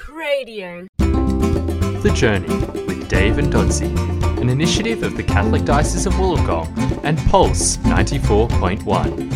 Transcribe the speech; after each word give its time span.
Talk 0.00 0.14
Radio. 0.14 0.86
The 0.98 2.12
Journey 2.14 2.48
with 2.86 3.08
Dave 3.08 3.38
and 3.38 3.52
Dodsey, 3.52 3.90
an 4.40 4.48
initiative 4.48 5.02
of 5.02 5.16
the 5.16 5.22
Catholic 5.22 5.64
Diocese 5.64 6.06
of 6.06 6.14
Wollongong 6.14 7.00
and 7.02 7.18
Pulse 7.30 7.76
94.1. 7.78 9.30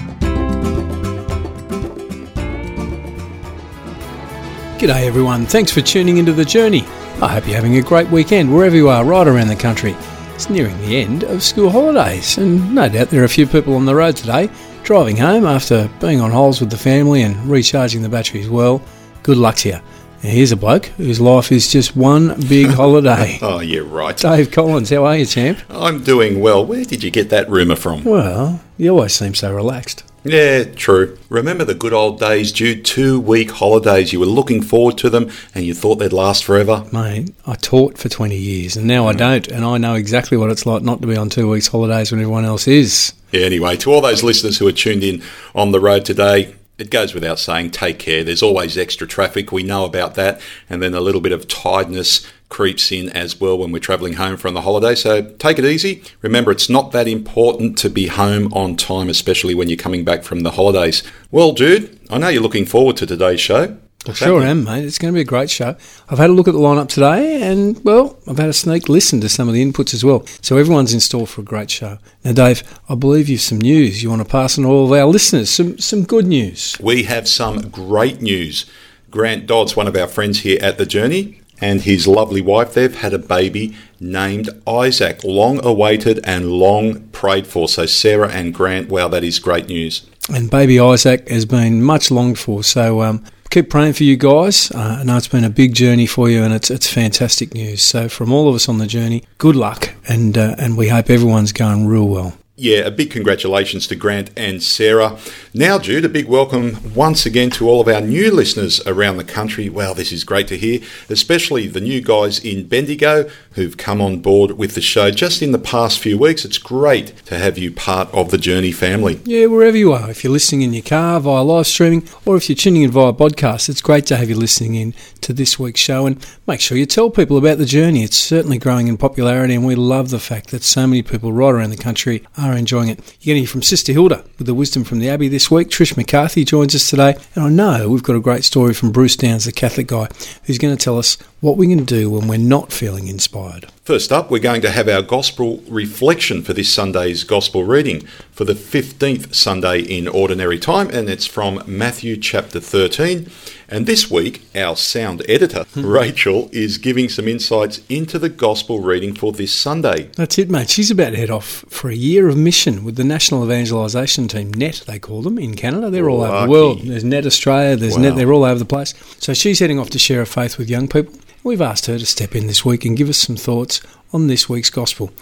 G'day 4.78 5.06
everyone, 5.06 5.46
thanks 5.46 5.72
for 5.72 5.80
tuning 5.80 6.18
into 6.18 6.32
The 6.32 6.44
Journey. 6.44 6.82
I 7.20 7.28
hope 7.28 7.46
you're 7.46 7.56
having 7.56 7.76
a 7.76 7.82
great 7.82 8.08
weekend 8.10 8.54
wherever 8.54 8.76
you 8.76 8.88
are 8.88 9.04
right 9.04 9.26
around 9.26 9.48
the 9.48 9.56
country. 9.56 9.96
It's 10.34 10.50
nearing 10.50 10.78
the 10.82 10.96
end 10.96 11.24
of 11.24 11.42
school 11.42 11.70
holidays, 11.70 12.38
and 12.38 12.74
no 12.74 12.88
doubt 12.88 13.10
there 13.10 13.22
are 13.22 13.26
a 13.26 13.28
few 13.28 13.46
people 13.46 13.74
on 13.74 13.86
the 13.86 13.94
road 13.94 14.16
today 14.16 14.50
driving 14.82 15.16
home 15.16 15.46
after 15.46 15.88
being 16.00 16.20
on 16.20 16.30
holes 16.30 16.60
with 16.60 16.70
the 16.70 16.76
family 16.76 17.22
and 17.22 17.36
recharging 17.46 18.02
the 18.02 18.08
batteries 18.08 18.48
well. 18.48 18.82
Good 19.22 19.38
luck 19.38 19.56
to 19.56 19.70
you. 19.70 19.80
Here's 20.24 20.52
a 20.52 20.56
bloke 20.56 20.86
whose 20.86 21.20
life 21.20 21.52
is 21.52 21.70
just 21.70 21.94
one 21.94 22.40
big 22.48 22.68
holiday. 22.70 23.38
Oh, 23.42 23.60
yeah, 23.60 23.82
right. 23.84 24.16
Dave 24.16 24.50
Collins, 24.50 24.88
how 24.88 25.04
are 25.04 25.18
you, 25.18 25.26
champ? 25.26 25.58
I'm 25.68 26.02
doing 26.02 26.40
well. 26.40 26.64
Where 26.64 26.82
did 26.82 27.04
you 27.04 27.10
get 27.10 27.28
that 27.28 27.50
rumour 27.50 27.76
from? 27.76 28.04
Well, 28.04 28.62
you 28.78 28.88
always 28.88 29.12
seem 29.12 29.34
so 29.34 29.54
relaxed. 29.54 30.02
Yeah, 30.24 30.64
true. 30.64 31.18
Remember 31.28 31.66
the 31.66 31.74
good 31.74 31.92
old 31.92 32.18
days, 32.18 32.52
Jude? 32.52 32.86
Two 32.86 33.20
week 33.20 33.50
holidays. 33.50 34.14
You 34.14 34.20
were 34.20 34.24
looking 34.24 34.62
forward 34.62 34.96
to 34.98 35.10
them 35.10 35.30
and 35.54 35.66
you 35.66 35.74
thought 35.74 35.96
they'd 35.96 36.10
last 36.10 36.42
forever. 36.42 36.86
Mate, 36.90 37.34
I 37.46 37.56
taught 37.56 37.98
for 37.98 38.08
20 38.08 38.34
years 38.34 38.78
and 38.78 38.86
now 38.86 39.06
I 39.06 39.12
hmm. 39.12 39.18
don't, 39.18 39.48
and 39.48 39.62
I 39.62 39.76
know 39.76 39.94
exactly 39.94 40.38
what 40.38 40.50
it's 40.50 40.64
like 40.64 40.82
not 40.82 41.02
to 41.02 41.06
be 41.06 41.18
on 41.18 41.28
two 41.28 41.50
weeks' 41.50 41.66
holidays 41.66 42.10
when 42.10 42.22
everyone 42.22 42.46
else 42.46 42.66
is. 42.66 43.12
Yeah, 43.30 43.42
anyway, 43.42 43.76
to 43.76 43.92
all 43.92 44.00
those 44.00 44.22
listeners 44.22 44.56
who 44.56 44.66
are 44.66 44.72
tuned 44.72 45.04
in 45.04 45.22
on 45.54 45.72
the 45.72 45.80
road 45.80 46.06
today, 46.06 46.54
it 46.76 46.90
goes 46.90 47.14
without 47.14 47.38
saying, 47.38 47.70
take 47.70 47.98
care. 47.98 48.24
There's 48.24 48.42
always 48.42 48.76
extra 48.76 49.06
traffic. 49.06 49.52
We 49.52 49.62
know 49.62 49.84
about 49.84 50.14
that. 50.16 50.40
And 50.68 50.82
then 50.82 50.94
a 50.94 51.00
little 51.00 51.20
bit 51.20 51.32
of 51.32 51.46
tiredness 51.46 52.26
creeps 52.48 52.92
in 52.92 53.08
as 53.10 53.40
well 53.40 53.58
when 53.58 53.72
we're 53.72 53.78
travelling 53.78 54.14
home 54.14 54.36
from 54.36 54.54
the 54.54 54.62
holiday. 54.62 54.94
So 54.94 55.22
take 55.22 55.58
it 55.58 55.64
easy. 55.64 56.02
Remember, 56.22 56.50
it's 56.50 56.70
not 56.70 56.92
that 56.92 57.08
important 57.08 57.78
to 57.78 57.90
be 57.90 58.08
home 58.08 58.52
on 58.52 58.76
time, 58.76 59.08
especially 59.08 59.54
when 59.54 59.68
you're 59.68 59.76
coming 59.76 60.04
back 60.04 60.24
from 60.24 60.40
the 60.40 60.52
holidays. 60.52 61.02
Well, 61.30 61.52
Jude, 61.52 61.98
I 62.10 62.18
know 62.18 62.28
you're 62.28 62.42
looking 62.42 62.66
forward 62.66 62.96
to 62.98 63.06
today's 63.06 63.40
show. 63.40 63.76
I 64.08 64.12
sure 64.12 64.42
am, 64.42 64.64
mate. 64.64 64.84
It's 64.84 64.98
going 64.98 65.12
to 65.12 65.16
be 65.16 65.22
a 65.22 65.24
great 65.24 65.50
show. 65.50 65.76
I've 66.08 66.18
had 66.18 66.30
a 66.30 66.32
look 66.32 66.48
at 66.48 66.52
the 66.52 66.60
lineup 66.60 66.88
today, 66.88 67.42
and 67.42 67.82
well, 67.84 68.18
I've 68.26 68.38
had 68.38 68.48
a 68.48 68.52
sneak 68.52 68.88
listen 68.88 69.20
to 69.20 69.28
some 69.28 69.48
of 69.48 69.54
the 69.54 69.64
inputs 69.64 69.94
as 69.94 70.04
well. 70.04 70.24
So 70.42 70.58
everyone's 70.58 70.92
in 70.92 71.00
store 71.00 71.26
for 71.26 71.40
a 71.40 71.44
great 71.44 71.70
show. 71.70 71.98
Now, 72.24 72.32
Dave, 72.32 72.62
I 72.88 72.94
believe 72.94 73.28
you've 73.28 73.40
some 73.40 73.60
news 73.60 74.02
you 74.02 74.10
want 74.10 74.22
to 74.22 74.28
pass 74.28 74.58
on 74.58 74.64
to 74.64 74.70
all 74.70 74.86
of 74.86 74.92
our 74.92 75.06
listeners. 75.06 75.50
Some 75.50 75.78
some 75.78 76.04
good 76.04 76.26
news. 76.26 76.76
We 76.80 77.04
have 77.04 77.28
some 77.28 77.68
great 77.70 78.20
news. 78.20 78.66
Grant 79.10 79.46
Dodds, 79.46 79.76
one 79.76 79.86
of 79.86 79.96
our 79.96 80.08
friends 80.08 80.40
here 80.40 80.58
at 80.60 80.76
The 80.76 80.86
Journey, 80.86 81.40
and 81.60 81.82
his 81.82 82.08
lovely 82.08 82.40
wife, 82.40 82.74
they've 82.74 82.96
had 82.96 83.14
a 83.14 83.18
baby 83.18 83.76
named 84.00 84.50
Isaac, 84.66 85.22
long 85.22 85.64
awaited 85.64 86.20
and 86.24 86.50
long 86.50 87.00
prayed 87.08 87.46
for. 87.46 87.68
So, 87.68 87.86
Sarah 87.86 88.30
and 88.30 88.52
Grant, 88.52 88.88
wow, 88.88 89.06
that 89.08 89.22
is 89.22 89.38
great 89.38 89.68
news. 89.68 90.04
And 90.32 90.50
baby 90.50 90.80
Isaac 90.80 91.28
has 91.28 91.44
been 91.44 91.82
much 91.82 92.10
longed 92.10 92.38
for. 92.38 92.64
So 92.64 93.02
um, 93.02 93.24
keep 93.54 93.70
praying 93.70 93.92
for 93.92 94.02
you 94.02 94.16
guys. 94.16 94.72
Uh, 94.72 94.98
I 95.00 95.04
know 95.04 95.16
it's 95.16 95.28
been 95.28 95.44
a 95.44 95.50
big 95.50 95.74
journey 95.74 96.06
for 96.06 96.28
you, 96.28 96.42
and 96.42 96.52
it's 96.52 96.72
it's 96.72 96.92
fantastic 96.92 97.54
news. 97.54 97.82
So 97.82 98.08
from 98.08 98.32
all 98.32 98.48
of 98.48 98.54
us 98.56 98.68
on 98.68 98.78
the 98.78 98.86
journey, 98.86 99.22
good 99.38 99.54
luck, 99.54 99.94
and 100.08 100.36
uh, 100.36 100.56
and 100.58 100.76
we 100.76 100.88
hope 100.88 101.08
everyone's 101.08 101.52
going 101.52 101.86
real 101.86 102.08
well. 102.08 102.36
Yeah, 102.56 102.82
a 102.82 102.90
big 102.92 103.10
congratulations 103.10 103.88
to 103.88 103.96
Grant 103.96 104.30
and 104.36 104.62
Sarah. 104.62 105.18
Now, 105.52 105.76
Jude, 105.76 106.04
a 106.04 106.08
big 106.08 106.28
welcome 106.28 106.94
once 106.94 107.26
again 107.26 107.50
to 107.50 107.68
all 107.68 107.80
of 107.80 107.88
our 107.88 108.00
new 108.00 108.30
listeners 108.30 108.80
around 108.86 109.16
the 109.16 109.24
country. 109.24 109.68
Wow, 109.68 109.92
this 109.92 110.12
is 110.12 110.22
great 110.22 110.46
to 110.48 110.56
hear, 110.56 110.78
especially 111.08 111.66
the 111.66 111.80
new 111.80 112.00
guys 112.00 112.38
in 112.38 112.68
Bendigo 112.68 113.28
who've 113.54 113.76
come 113.76 114.00
on 114.00 114.20
board 114.20 114.52
with 114.52 114.76
the 114.76 114.80
show 114.80 115.10
just 115.10 115.42
in 115.42 115.50
the 115.50 115.58
past 115.58 115.98
few 115.98 116.16
weeks. 116.16 116.44
It's 116.44 116.58
great 116.58 117.16
to 117.26 117.38
have 117.38 117.58
you 117.58 117.72
part 117.72 118.08
of 118.14 118.30
the 118.30 118.38
Journey 118.38 118.70
family. 118.70 119.20
Yeah, 119.24 119.46
wherever 119.46 119.76
you 119.76 119.92
are, 119.92 120.08
if 120.08 120.22
you're 120.22 120.32
listening 120.32 120.62
in 120.62 120.74
your 120.74 120.84
car 120.84 121.18
via 121.18 121.42
live 121.42 121.66
streaming, 121.66 122.08
or 122.24 122.36
if 122.36 122.48
you're 122.48 122.54
tuning 122.54 122.82
in 122.82 122.92
via 122.92 123.12
podcast, 123.12 123.68
it's 123.68 123.82
great 123.82 124.06
to 124.06 124.16
have 124.16 124.28
you 124.28 124.36
listening 124.36 124.76
in 124.76 124.94
to 125.22 125.32
this 125.32 125.58
week's 125.58 125.80
show. 125.80 126.06
And 126.06 126.24
make 126.46 126.60
sure 126.60 126.78
you 126.78 126.86
tell 126.86 127.10
people 127.10 127.36
about 127.36 127.58
the 127.58 127.66
journey. 127.66 128.04
It's 128.04 128.16
certainly 128.16 128.58
growing 128.58 128.86
in 128.86 128.96
popularity, 128.96 129.56
and 129.56 129.66
we 129.66 129.74
love 129.74 130.10
the 130.10 130.20
fact 130.20 130.50
that 130.50 130.62
so 130.62 130.86
many 130.86 131.02
people 131.02 131.32
right 131.32 131.50
around 131.50 131.70
the 131.70 131.76
country 131.76 132.22
enjoying 132.52 132.88
it. 132.88 132.98
You're 133.20 133.34
getting 133.34 133.46
from 133.46 133.62
Sister 133.62 133.92
Hilda 133.92 134.24
with 134.38 134.46
the 134.46 134.54
wisdom 134.54 134.84
from 134.84 134.98
the 134.98 135.08
Abbey 135.08 135.28
this 135.28 135.50
week. 135.50 135.68
Trish 135.68 135.96
McCarthy 135.96 136.44
joins 136.44 136.74
us 136.74 136.88
today, 136.88 137.16
and 137.34 137.44
I 137.44 137.48
know 137.48 137.88
we've 137.88 138.02
got 138.02 138.16
a 138.16 138.20
great 138.20 138.44
story 138.44 138.74
from 138.74 138.92
Bruce 138.92 139.16
Downs, 139.16 139.46
the 139.46 139.52
Catholic 139.52 139.88
guy, 139.88 140.08
who's 140.44 140.58
going 140.58 140.76
to 140.76 140.82
tell 140.82 140.98
us 140.98 141.16
what 141.44 141.58
we 141.58 141.68
can 141.68 141.84
do 141.84 142.08
when 142.08 142.26
we're 142.26 142.38
not 142.38 142.72
feeling 142.72 143.06
inspired. 143.06 143.66
First 143.84 144.10
up, 144.10 144.30
we're 144.30 144.38
going 144.38 144.62
to 144.62 144.70
have 144.70 144.88
our 144.88 145.02
gospel 145.02 145.62
reflection 145.68 146.40
for 146.42 146.54
this 146.54 146.72
Sunday's 146.72 147.22
gospel 147.22 147.64
reading 147.64 148.00
for 148.32 148.46
the 148.46 148.54
15th 148.54 149.34
Sunday 149.34 149.80
in 149.80 150.08
Ordinary 150.08 150.58
Time, 150.58 150.88
and 150.88 151.10
it's 151.10 151.26
from 151.26 151.62
Matthew 151.66 152.16
chapter 152.16 152.60
13. 152.60 153.30
And 153.68 153.84
this 153.84 154.10
week, 154.10 154.40
our 154.54 154.74
sound 154.74 155.22
editor, 155.28 155.64
hmm. 155.74 155.84
Rachel, 155.84 156.48
is 156.50 156.78
giving 156.78 157.10
some 157.10 157.28
insights 157.28 157.82
into 157.90 158.18
the 158.18 158.30
gospel 158.30 158.80
reading 158.80 159.14
for 159.14 159.30
this 159.30 159.52
Sunday. 159.52 160.04
That's 160.16 160.38
it, 160.38 160.48
mate. 160.48 160.70
She's 160.70 160.90
about 160.90 161.10
to 161.10 161.16
head 161.18 161.30
off 161.30 161.66
for 161.68 161.90
a 161.90 161.94
year 161.94 162.26
of 162.26 162.38
mission 162.38 162.84
with 162.84 162.96
the 162.96 163.04
National 163.04 163.44
Evangelisation 163.44 164.28
Team, 164.28 164.50
NET, 164.50 164.84
they 164.86 164.98
call 164.98 165.20
them, 165.20 165.38
in 165.38 165.56
Canada. 165.56 165.90
They're 165.90 166.08
all 166.08 166.22
over 166.22 166.46
the 166.46 166.50
world. 166.50 166.80
There's 166.80 167.04
NET 167.04 167.26
Australia, 167.26 167.76
there's 167.76 167.96
Wow. 167.96 168.02
NET, 168.02 168.16
they're 168.16 168.32
all 168.32 168.44
over 168.44 168.58
the 168.58 168.64
place. 168.64 168.94
So 169.18 169.34
she's 169.34 169.58
heading 169.58 169.78
off 169.78 169.90
to 169.90 169.98
share 169.98 170.20
her 170.20 170.26
faith 170.26 170.56
with 170.56 170.70
young 170.70 170.88
people. 170.88 171.12
We've 171.44 171.60
asked 171.60 171.84
her 171.86 171.98
to 171.98 172.06
step 172.06 172.34
in 172.34 172.46
this 172.46 172.64
week 172.64 172.86
and 172.86 172.96
give 172.96 173.10
us 173.10 173.18
some 173.18 173.36
thoughts 173.36 173.82
on 174.14 174.28
this 174.28 174.48
week's 174.48 174.70
gospel. 174.70 175.12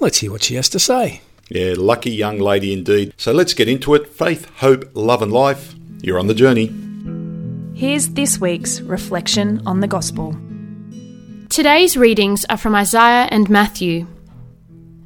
Let's 0.00 0.18
hear 0.18 0.32
what 0.32 0.42
she 0.42 0.56
has 0.56 0.68
to 0.70 0.80
say. 0.80 1.20
Yeah, 1.50 1.74
lucky 1.76 2.10
young 2.10 2.40
lady 2.40 2.72
indeed. 2.72 3.14
So 3.16 3.30
let's 3.30 3.54
get 3.54 3.68
into 3.68 3.94
it. 3.94 4.08
Faith, 4.08 4.50
hope, 4.56 4.90
love, 4.94 5.22
and 5.22 5.32
life. 5.32 5.76
You're 6.02 6.18
on 6.18 6.26
the 6.26 6.34
journey. 6.34 6.74
Here's 7.78 8.08
this 8.08 8.40
week's 8.40 8.80
reflection 8.80 9.62
on 9.66 9.78
the 9.78 9.86
Gospel. 9.86 10.36
Today's 11.48 11.96
readings 11.96 12.44
are 12.50 12.56
from 12.56 12.74
Isaiah 12.74 13.28
and 13.30 13.48
Matthew. 13.48 14.08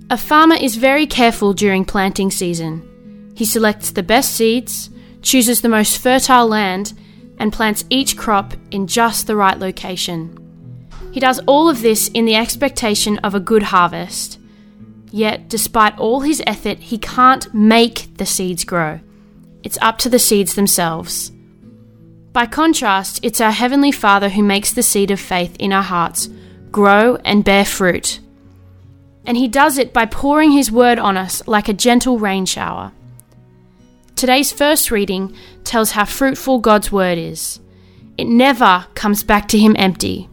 A 0.09 0.17
farmer 0.17 0.57
is 0.57 0.77
very 0.77 1.07
careful 1.07 1.53
during 1.53 1.85
planting 1.85 2.31
season. 2.31 3.31
He 3.37 3.45
selects 3.45 3.91
the 3.91 4.03
best 4.03 4.35
seeds, 4.35 4.89
chooses 5.21 5.61
the 5.61 5.69
most 5.69 5.99
fertile 5.99 6.49
land, 6.49 6.95
and 7.39 7.53
plants 7.53 7.85
each 7.91 8.17
crop 8.17 8.55
in 8.71 8.87
just 8.87 9.27
the 9.27 9.37
right 9.37 9.59
location. 9.59 10.39
He 11.13 11.21
does 11.21 11.41
all 11.47 11.69
of 11.69 11.83
this 11.83 12.09
in 12.09 12.25
the 12.25 12.35
expectation 12.35 13.19
of 13.19 13.35
a 13.35 13.41
good 13.41 13.65
harvest. 13.65 14.41
Yet, 15.11 15.47
despite 15.49 15.99
all 15.99 16.21
his 16.21 16.43
effort, 16.47 16.79
he 16.79 16.97
can't 16.97 17.53
make 17.53 18.17
the 18.17 18.25
seeds 18.25 18.65
grow. 18.65 19.01
It's 19.63 19.79
up 19.83 19.99
to 19.99 20.09
the 20.09 20.19
seeds 20.19 20.55
themselves. 20.55 21.31
By 22.33 22.47
contrast, 22.47 23.21
it's 23.23 23.43
our 23.43 23.51
Heavenly 23.51 23.93
Father 23.93 24.31
who 24.31 24.43
makes 24.43 24.73
the 24.73 24.83
seed 24.83 25.11
of 25.11 25.21
faith 25.21 25.55
in 25.59 25.71
our 25.71 25.83
hearts 25.83 26.31
grow 26.71 27.17
and 27.27 27.45
bear 27.45 27.67
fruit. 27.67 28.19
And 29.27 29.37
He 29.37 29.49
does 29.49 29.77
it 29.77 29.93
by 29.93 30.07
pouring 30.07 30.53
His 30.53 30.73
word 30.73 30.99
on 30.99 31.19
us 31.19 31.47
like 31.47 31.69
a 31.69 31.75
gentle 31.75 32.19
rain 32.19 32.47
shower. 32.47 32.93
Today's 34.17 34.51
first 34.51 34.91
reading 34.91 35.37
tells 35.63 35.91
how 35.91 36.07
fruitful 36.07 36.61
God's 36.61 36.91
word 36.91 37.19
is. 37.19 37.61
It 38.17 38.27
never 38.29 38.87
comes 38.95 39.23
back 39.23 39.47
to 39.49 39.59
Him 39.59 39.77
empty. 39.79 40.31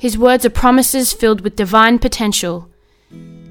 His 0.00 0.16
words 0.16 0.46
are 0.46 0.50
promises 0.50 1.12
filled 1.12 1.42
with 1.42 1.56
divine 1.56 1.98
potential. 1.98 2.70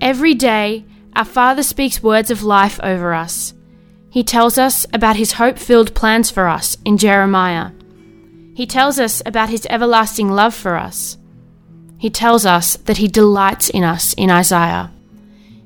Every 0.02 0.34
day, 0.34 0.84
our 1.16 1.24
Father 1.24 1.62
speaks 1.62 2.02
words 2.02 2.32
of 2.32 2.42
life 2.42 2.80
over 2.82 3.14
us. 3.14 3.54
He 4.10 4.24
tells 4.24 4.58
us 4.58 4.88
about 4.92 5.16
his 5.16 5.34
hope 5.34 5.59
filled 5.59 5.94
plans 5.94 6.32
for 6.32 6.48
us 6.48 6.76
in 6.84 6.98
Jeremiah. 6.98 7.70
He 8.56 8.66
tells 8.66 9.00
us 9.00 9.22
about 9.28 9.50
his 9.50 9.68
everlasting 9.70 10.32
love 10.32 10.56
for 10.56 10.76
us. 10.76 11.20
He 12.00 12.09
tells 12.09 12.47
us 12.47 12.78
that 12.78 12.97
he 12.97 13.08
delights 13.08 13.70
in 13.70 13.84
us 13.84 14.14
in 14.14 14.32
Isaiah. 14.32 14.91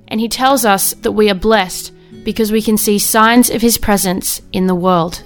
And 0.10 0.20
he 0.20 0.28
tells 0.28 0.66
us 0.66 0.94
that 0.96 1.14
we 1.14 1.30
are 1.30 1.48
blessed 1.50 1.94
because 2.26 2.52
we 2.52 2.62
can 2.62 2.78
see 2.78 3.00
signs 3.00 3.50
of 3.50 3.62
his 3.62 3.78
presence 3.78 4.42
in 4.52 4.68
the 4.68 4.76
world. 4.76 5.24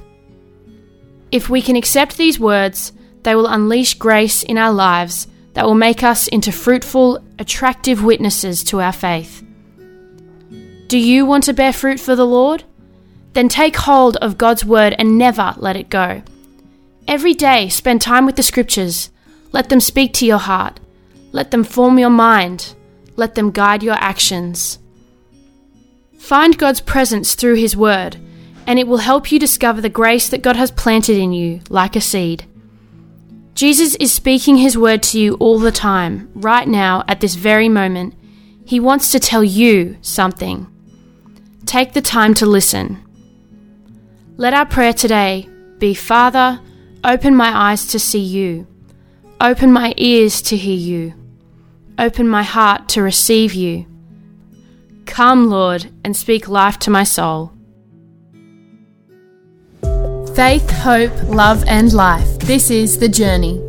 If 1.31 1.50
we 1.50 1.64
can 1.64 1.76
accept 1.76 2.16
these 2.16 2.40
words, 2.40 2.92
they 3.24 3.34
will 3.34 3.48
unleash 3.48 3.96
grace 3.96 4.44
in 4.44 4.60
our 4.60 4.72
lives 4.72 5.28
that 5.57 5.65
will 5.65 5.74
make 5.74 6.04
us 6.04 6.27
into 6.27 6.51
fruitful, 6.51 7.18
attractive 7.39 8.04
witnesses 8.04 8.63
to 8.63 8.80
our 8.80 8.92
faith. 8.92 9.44
Do 10.86 11.00
you 11.00 11.25
want 11.25 11.45
to 11.45 11.54
bear 11.54 11.74
fruit 11.74 12.00
for 12.00 12.15
the 12.15 12.27
Lord? 12.27 12.63
Then 13.33 13.50
take 13.50 13.75
hold 13.75 14.18
of 14.18 14.38
God's 14.38 14.63
word 14.63 14.94
and 15.00 15.18
never 15.18 15.56
let 15.57 15.75
it 15.75 15.89
go. 15.89 16.21
Every 17.07 17.33
day, 17.33 17.69
spend 17.69 18.04
time 18.04 18.27
with 18.27 18.36
the 18.36 18.44
scriptures. 18.44 19.09
Let 19.51 19.69
them 19.69 19.80
speak 19.80 20.13
to 20.13 20.27
your 20.27 20.38
heart. 20.38 20.80
Let 21.31 21.50
them 21.50 21.63
form 21.63 21.98
your 21.98 22.12
mind. 22.12 22.75
Let 23.15 23.33
them 23.33 23.50
guide 23.50 23.81
your 23.81 23.95
actions. 23.95 24.77
Find 26.19 26.56
God's 26.56 26.81
presence 26.81 27.33
through 27.33 27.56
His 27.56 27.75
word, 27.75 28.18
and 28.68 28.77
it 28.77 28.88
will 28.88 28.98
help 28.98 29.31
you 29.31 29.39
discover 29.39 29.81
the 29.81 29.89
grace 29.89 30.30
that 30.30 30.44
God 30.44 30.56
has 30.56 30.69
planted 30.69 31.18
in 31.18 31.33
you 31.33 31.62
like 31.68 31.95
a 31.95 32.01
seed. 32.01 32.45
Jesus 33.57 33.95
is 33.95 34.13
speaking 34.13 34.57
his 34.57 34.77
word 34.77 35.01
to 35.01 35.19
you 35.19 35.33
all 35.39 35.57
the 35.57 35.71
time, 35.71 36.30
right 36.36 36.68
now, 36.68 37.04
at 37.07 37.21
this 37.21 37.33
very 37.33 37.68
moment. 37.68 38.13
He 38.63 38.80
wants 38.80 39.12
to 39.13 39.19
tell 39.19 39.44
you 39.44 39.98
something. 40.01 40.68
Take 41.65 41.94
the 41.94 42.01
time 42.04 42.36
to 42.36 42.45
listen. 42.45 43.04
Let 44.36 44.54
our 44.54 44.68
prayer 44.68 44.94
today 44.94 45.50
be 45.80 45.95
Father, 45.95 46.62
open 47.04 47.36
my 47.36 47.71
eyes 47.71 47.88
to 47.88 47.98
see 47.98 48.19
you, 48.19 48.68
open 49.42 49.74
my 49.74 49.95
ears 49.98 50.39
to 50.44 50.56
hear 50.56 50.77
you, 50.77 51.15
open 51.98 52.27
my 52.27 52.44
heart 52.44 52.88
to 52.89 53.01
receive 53.01 53.56
you. 53.56 53.88
Come, 55.07 55.50
Lord, 55.50 55.89
and 56.04 56.15
speak 56.15 56.48
life 56.48 56.77
to 56.77 56.92
my 56.92 57.04
soul. 57.04 57.56
Faith, 60.38 60.69
hope, 60.69 61.12
love, 61.24 61.63
and 61.66 61.94
life. 61.94 62.38
This 62.38 62.69
is 62.69 63.00
The 63.00 63.10
Journey. 63.10 63.60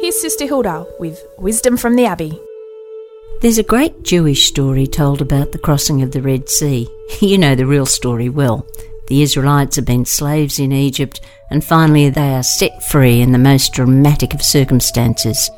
Here's 0.00 0.20
Sister 0.20 0.44
Hilda 0.44 0.88
with 0.98 1.24
Wisdom 1.38 1.76
from 1.76 1.94
the 1.94 2.04
Abbey. 2.04 2.36
There's 3.40 3.58
a 3.58 3.62
great 3.62 4.02
Jewish 4.02 4.48
story 4.48 4.88
told 4.88 5.22
about 5.22 5.52
the 5.52 5.58
crossing 5.60 6.02
of 6.02 6.10
the 6.10 6.20
Red 6.20 6.48
Sea. 6.48 6.88
You 7.20 7.38
know 7.38 7.54
the 7.54 7.64
real 7.64 7.86
story 7.86 8.28
well. 8.28 8.66
The 9.06 9.22
Israelites 9.22 9.76
have 9.76 9.84
been 9.84 10.04
slaves 10.04 10.58
in 10.58 10.72
Egypt, 10.72 11.20
and 11.48 11.64
finally 11.64 12.10
they 12.10 12.34
are 12.34 12.42
set 12.42 12.82
free 12.82 13.20
in 13.20 13.30
the 13.30 13.38
most 13.38 13.72
dramatic 13.74 14.34
of 14.34 14.42
circumstances. 14.42 15.48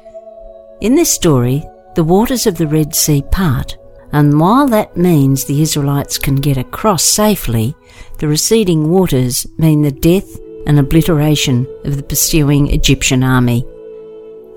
In 0.82 0.96
this 0.96 1.10
story, 1.10 1.64
the 1.94 2.04
waters 2.04 2.46
of 2.46 2.58
the 2.58 2.66
Red 2.66 2.94
Sea 2.94 3.22
part, 3.22 3.78
and 4.12 4.40
while 4.40 4.66
that 4.68 4.96
means 4.96 5.44
the 5.44 5.62
Israelites 5.62 6.18
can 6.18 6.36
get 6.36 6.56
across 6.56 7.04
safely, 7.04 7.74
the 8.18 8.28
receding 8.28 8.90
waters 8.90 9.46
mean 9.58 9.82
the 9.82 9.92
death 9.92 10.38
and 10.66 10.78
obliteration 10.78 11.66
of 11.84 11.96
the 11.96 12.02
pursuing 12.02 12.68
Egyptian 12.68 13.22
army. 13.22 13.64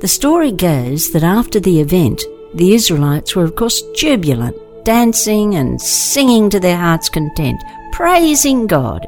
The 0.02 0.08
story 0.08 0.52
goes 0.52 1.12
that 1.12 1.24
after 1.24 1.60
the 1.60 1.80
event, 1.80 2.24
the 2.56 2.74
Israelites 2.74 3.36
were, 3.36 3.44
of 3.44 3.56
course, 3.56 3.82
jubilant, 3.96 4.58
dancing 4.84 5.56
and 5.56 5.82
singing 5.82 6.50
to 6.50 6.60
their 6.60 6.78
heart's 6.78 7.10
content, 7.10 7.62
praising 7.92 8.68
God. 8.68 9.08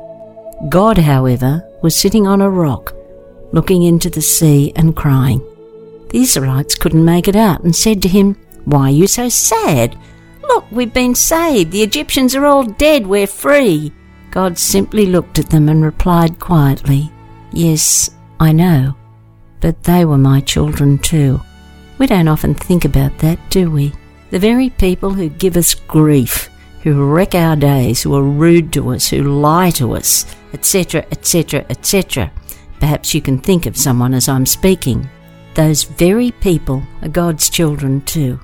God, 0.70 0.98
however, 0.98 1.62
was 1.82 1.98
sitting 1.98 2.28
on 2.28 2.42
a 2.42 2.50
rock, 2.50 2.94
looking 3.52 3.84
into 3.84 4.10
the 4.10 4.22
sea 4.22 4.72
and 4.76 4.96
crying. 4.96 5.40
The 6.10 6.22
Israelites 6.22 6.76
couldn't 6.76 7.04
make 7.04 7.28
it 7.28 7.36
out 7.36 7.64
and 7.64 7.76
said 7.76 8.02
to 8.04 8.08
him, 8.08 8.36
Why 8.64 8.88
are 8.88 8.92
you 8.92 9.08
so 9.08 9.28
sad? 9.28 9.98
Look, 10.50 10.66
we've 10.72 10.94
been 10.94 11.16
saved. 11.16 11.72
The 11.72 11.84
Egyptians 11.84 12.36
are 12.36 12.46
all 12.46 12.64
dead. 12.64 13.08
We're 13.08 13.28
free. 13.28 13.92
God 14.32 14.58
simply 14.58 15.06
looked 15.06 15.40
at 15.40 15.50
them 15.50 15.70
and 15.70 15.84
replied 15.84 16.40
quietly, 16.40 17.12
Yes, 17.52 18.10
I 18.40 18.52
know, 18.52 18.96
but 19.62 19.84
they 19.84 20.04
were 20.04 20.18
my 20.18 20.42
children 20.42 20.98
too. 20.98 21.40
We 21.98 22.08
don't 22.08 22.28
often 22.28 22.54
think 22.54 22.84
about 22.84 23.18
that, 23.20 23.40
do 23.50 23.72
we? 23.72 23.94
The 24.32 24.40
very 24.40 24.70
people 24.70 25.14
who 25.14 25.30
give 25.30 25.56
us 25.56 25.74
grief, 25.74 26.50
who 26.84 27.06
wreck 27.06 27.34
our 27.34 27.56
days, 27.56 28.04
who 28.04 28.14
are 28.14 28.24
rude 28.24 28.74
to 28.74 28.92
us, 28.92 29.10
who 29.10 29.24
lie 29.24 29.70
to 29.72 29.96
us, 29.96 30.26
etc., 30.52 31.06
etc., 31.12 31.66
etc. 31.70 32.32
Perhaps 32.80 33.14
you 33.14 33.22
can 33.22 33.40
think 33.40 33.66
of 33.66 33.78
someone 33.78 34.14
as 34.14 34.28
I'm 34.28 34.46
speaking. 34.46 35.10
Those 35.54 35.84
very 35.84 36.32
people 36.32 36.84
are 37.02 37.08
God's 37.08 37.50
children 37.50 38.02
too. 38.02 38.40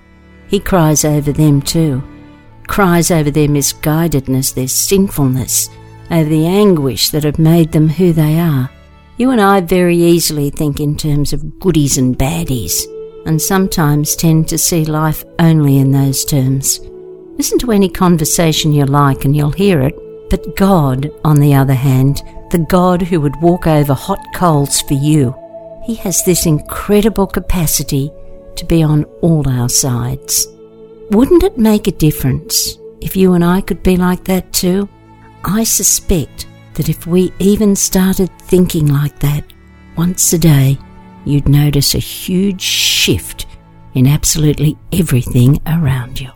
He 0.51 0.59
cries 0.59 1.05
over 1.05 1.31
them 1.31 1.61
too. 1.61 2.03
Cries 2.67 3.09
over 3.09 3.31
their 3.31 3.47
misguidedness, 3.47 4.53
their 4.53 4.67
sinfulness, 4.67 5.69
over 6.11 6.29
the 6.29 6.45
anguish 6.45 7.09
that 7.11 7.23
have 7.23 7.39
made 7.39 7.71
them 7.71 7.87
who 7.87 8.11
they 8.11 8.37
are. 8.37 8.69
You 9.15 9.31
and 9.31 9.39
I 9.39 9.61
very 9.61 9.95
easily 9.95 10.49
think 10.49 10.81
in 10.81 10.97
terms 10.97 11.31
of 11.31 11.57
goodies 11.61 11.97
and 11.97 12.17
baddies, 12.17 12.83
and 13.25 13.41
sometimes 13.41 14.13
tend 14.13 14.49
to 14.49 14.57
see 14.57 14.83
life 14.83 15.23
only 15.39 15.77
in 15.77 15.91
those 15.91 16.25
terms. 16.25 16.81
Listen 17.37 17.57
to 17.59 17.71
any 17.71 17.87
conversation 17.87 18.73
you 18.73 18.83
like 18.85 19.23
and 19.23 19.33
you'll 19.33 19.51
hear 19.51 19.81
it. 19.81 19.95
But 20.29 20.57
God, 20.57 21.09
on 21.23 21.39
the 21.39 21.53
other 21.53 21.73
hand, 21.73 22.23
the 22.51 22.65
God 22.69 23.01
who 23.01 23.21
would 23.21 23.41
walk 23.41 23.67
over 23.67 23.93
hot 23.93 24.19
coals 24.35 24.81
for 24.81 24.95
you, 24.95 25.33
He 25.85 25.95
has 25.95 26.25
this 26.25 26.45
incredible 26.45 27.27
capacity 27.27 28.11
to 28.57 28.65
be 28.65 28.83
on 28.83 29.03
all 29.21 29.47
our 29.49 29.69
sides. 29.69 30.47
Wouldn't 31.11 31.43
it 31.43 31.57
make 31.57 31.87
a 31.87 31.91
difference 31.91 32.77
if 33.01 33.15
you 33.15 33.33
and 33.33 33.43
I 33.43 33.61
could 33.61 33.83
be 33.83 33.97
like 33.97 34.23
that 34.25 34.51
too? 34.53 34.87
I 35.43 35.63
suspect 35.63 36.47
that 36.75 36.89
if 36.89 37.05
we 37.05 37.33
even 37.39 37.75
started 37.75 38.29
thinking 38.43 38.87
like 38.87 39.19
that 39.19 39.43
once 39.97 40.31
a 40.33 40.37
day, 40.37 40.77
you'd 41.25 41.49
notice 41.49 41.95
a 41.95 41.99
huge 41.99 42.61
shift 42.61 43.45
in 43.93 44.07
absolutely 44.07 44.77
everything 44.91 45.59
around 45.67 46.19
you. 46.19 46.29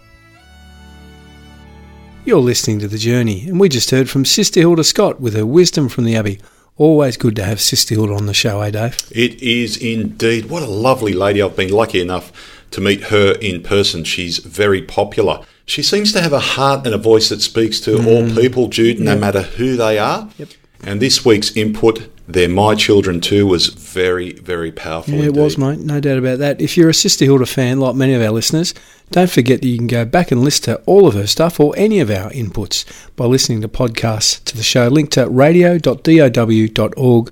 You're 2.25 2.39
listening 2.39 2.79
to 2.79 2.87
The 2.87 2.97
Journey, 2.97 3.47
and 3.47 3.59
we 3.59 3.69
just 3.69 3.91
heard 3.91 4.09
from 4.09 4.25
Sister 4.25 4.59
Hilda 4.59 4.83
Scott 4.83 5.21
with 5.21 5.35
her 5.35 5.45
wisdom 5.45 5.89
from 5.89 6.05
the 6.05 6.15
Abbey. 6.15 6.39
Always 6.77 7.15
good 7.15 7.37
to 7.37 7.43
have 7.43 7.61
Sister 7.61 7.95
Hilda 7.95 8.13
on 8.13 8.25
the 8.25 8.33
show, 8.33 8.59
eh, 8.59 8.69
Dave? 8.69 8.97
It 9.11 9.41
is 9.41 9.77
indeed. 9.77 10.49
What 10.49 10.61
a 10.61 10.67
lovely 10.67 11.13
lady. 11.13 11.41
I've 11.41 11.55
been 11.55 11.71
lucky 11.71 12.01
enough 12.01 12.33
to 12.71 12.81
meet 12.81 13.05
her 13.05 13.31
in 13.39 13.63
person. 13.63 14.03
She's 14.03 14.39
very 14.39 14.81
popular. 14.81 15.39
She 15.65 15.81
seems 15.81 16.11
to 16.11 16.21
have 16.21 16.33
a 16.33 16.39
heart 16.39 16.85
and 16.85 16.93
a 16.93 16.97
voice 16.97 17.29
that 17.29 17.41
speaks 17.41 17.79
to 17.81 17.97
all 18.05 18.29
people, 18.35 18.67
Jude, 18.67 18.99
no 18.99 19.17
matter 19.17 19.43
who 19.43 19.77
they 19.77 19.97
are. 19.97 20.29
Yep. 20.37 20.49
And 20.83 21.01
this 21.01 21.23
week's 21.23 21.55
input, 21.55 22.09
They're 22.27 22.49
My 22.49 22.75
Children 22.75 23.21
Too, 23.21 23.45
was 23.45 23.67
very, 23.67 24.33
very 24.33 24.71
powerful. 24.71 25.13
Yeah, 25.13 25.21
it 25.21 25.27
indeed. 25.27 25.41
was, 25.41 25.57
mate. 25.57 25.79
No 25.79 25.99
doubt 25.99 26.17
about 26.17 26.39
that. 26.39 26.59
If 26.59 26.75
you're 26.75 26.89
a 26.89 26.93
Sister 26.93 27.23
Hilda 27.25 27.45
fan, 27.45 27.79
like 27.79 27.95
many 27.95 28.13
of 28.13 28.21
our 28.21 28.31
listeners, 28.31 28.73
don't 29.11 29.29
forget 29.29 29.61
that 29.61 29.67
you 29.67 29.77
can 29.77 29.87
go 29.87 30.05
back 30.05 30.31
and 30.31 30.43
listen 30.43 30.63
to 30.75 30.81
all 30.85 31.07
of 31.07 31.13
her 31.13 31.27
stuff 31.27 31.59
or 31.59 31.73
any 31.77 31.99
of 31.99 32.09
our 32.09 32.31
inputs 32.31 32.83
by 33.15 33.25
listening 33.25 33.61
to 33.61 33.67
podcasts 33.67 34.43
to 34.45 34.57
the 34.57 34.63
show 34.63 34.87
linked 34.87 35.17
at 35.19 35.29
radio.dow.org.au. 35.29 37.31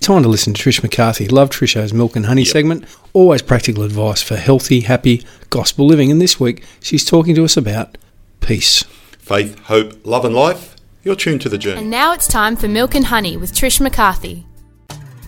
Time 0.00 0.22
to 0.22 0.28
listen 0.28 0.54
to 0.54 0.62
Trish 0.62 0.82
McCarthy. 0.82 1.28
Love 1.28 1.50
Trisho's 1.50 1.92
Milk 1.92 2.16
and 2.16 2.24
Honey 2.26 2.44
segment. 2.46 2.86
Always 3.12 3.42
practical 3.42 3.82
advice 3.82 4.22
for 4.22 4.36
healthy, 4.36 4.80
happy 4.80 5.22
gospel 5.50 5.86
living. 5.86 6.10
And 6.10 6.22
this 6.22 6.40
week, 6.40 6.64
she's 6.80 7.04
talking 7.04 7.34
to 7.34 7.44
us 7.44 7.56
about 7.56 7.98
peace. 8.40 8.84
Faith, 9.18 9.58
hope, 9.64 9.94
love, 10.06 10.24
and 10.24 10.34
life. 10.34 10.74
You're 11.02 11.16
tuned 11.16 11.40
to 11.42 11.48
the 11.48 11.56
journey. 11.56 11.80
And 11.80 11.90
now 11.90 12.12
it's 12.12 12.26
time 12.26 12.56
for 12.56 12.68
Milk 12.68 12.94
and 12.94 13.06
Honey 13.06 13.38
with 13.38 13.54
Trish 13.54 13.80
McCarthy. 13.80 14.46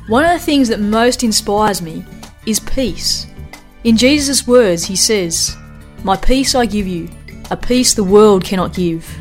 One 0.07 0.23
of 0.23 0.31
the 0.31 0.45
things 0.45 0.69
that 0.69 0.81
most 0.81 1.25
inspires 1.25 1.81
me 1.81 2.05
is 2.45 2.61
peace. 2.61 3.27
In 3.85 3.97
Jesus' 3.97 4.47
words, 4.47 4.85
he 4.85 4.97
says, 4.97 5.57
My 6.05 6.15
peace 6.15 6.55
I 6.55 6.67
give 6.67 6.87
you, 6.87 7.09
a 7.51 7.57
peace 7.57 7.95
the 7.95 8.05
world 8.05 8.45
cannot 8.45 8.75
give. 8.75 9.19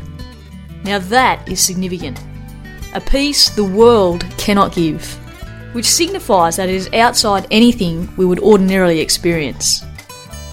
Now 0.84 0.98
that 0.98 1.48
is 1.48 1.64
significant. 1.64 2.20
A 2.94 3.00
peace 3.00 3.48
the 3.48 3.64
world 3.64 4.26
cannot 4.36 4.74
give, 4.74 5.14
which 5.74 5.86
signifies 5.86 6.56
that 6.56 6.68
it 6.68 6.74
is 6.74 6.92
outside 6.92 7.46
anything 7.50 8.14
we 8.18 8.26
would 8.26 8.40
ordinarily 8.40 9.00
experience. 9.00 9.82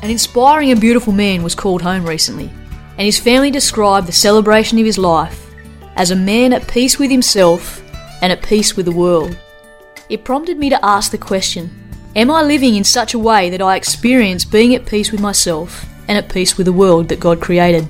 An 0.02 0.10
inspiring 0.10 0.72
and 0.72 0.80
beautiful 0.80 1.12
man 1.12 1.44
was 1.44 1.56
called 1.56 1.82
home 1.82 2.06
recently, 2.06 2.50
and 2.92 3.02
his 3.02 3.20
family 3.20 3.52
described 3.52 4.08
the 4.08 4.14
celebration 4.14 4.80
of 4.80 4.86
his 4.86 4.98
life 4.98 5.49
as 6.00 6.12
a 6.12 6.16
man 6.16 6.54
at 6.54 6.66
peace 6.66 6.98
with 6.98 7.12
himself 7.12 7.84
and 8.22 8.32
at 8.32 8.42
peace 8.42 8.76
with 8.78 8.86
the 8.86 8.92
world. 8.92 9.38
It 10.08 10.24
prompted 10.24 10.58
me 10.58 10.70
to 10.70 10.84
ask 10.84 11.12
the 11.12 11.18
question 11.18 11.70
Am 12.16 12.32
I 12.32 12.42
living 12.42 12.76
in 12.76 12.84
such 12.86 13.14
a 13.14 13.20
way 13.20 13.50
that 13.50 13.62
I 13.62 13.76
experience 13.76 14.46
being 14.46 14.74
at 14.74 14.86
peace 14.86 15.12
with 15.12 15.22
myself 15.22 15.86
and 16.08 16.18
at 16.18 16.34
peace 16.34 16.58
with 16.58 16.66
the 16.66 16.74
world 16.74 17.10
that 17.10 17.20
God 17.20 17.42
created? 17.42 17.88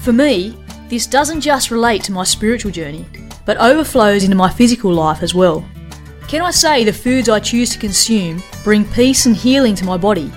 For 0.00 0.12
me, 0.12 0.58
this 0.88 1.06
doesn't 1.06 1.42
just 1.42 1.70
relate 1.70 2.02
to 2.04 2.12
my 2.12 2.24
spiritual 2.24 2.72
journey, 2.72 3.06
but 3.44 3.58
overflows 3.58 4.24
into 4.24 4.36
my 4.36 4.50
physical 4.50 4.92
life 4.92 5.22
as 5.22 5.34
well. 5.34 5.64
Can 6.28 6.40
I 6.40 6.50
say 6.50 6.82
the 6.82 6.92
foods 6.92 7.28
I 7.28 7.40
choose 7.40 7.70
to 7.70 7.78
consume 7.78 8.42
bring 8.64 8.84
peace 8.86 9.26
and 9.26 9.36
healing 9.36 9.74
to 9.76 9.84
my 9.84 9.98
body? 9.98 10.32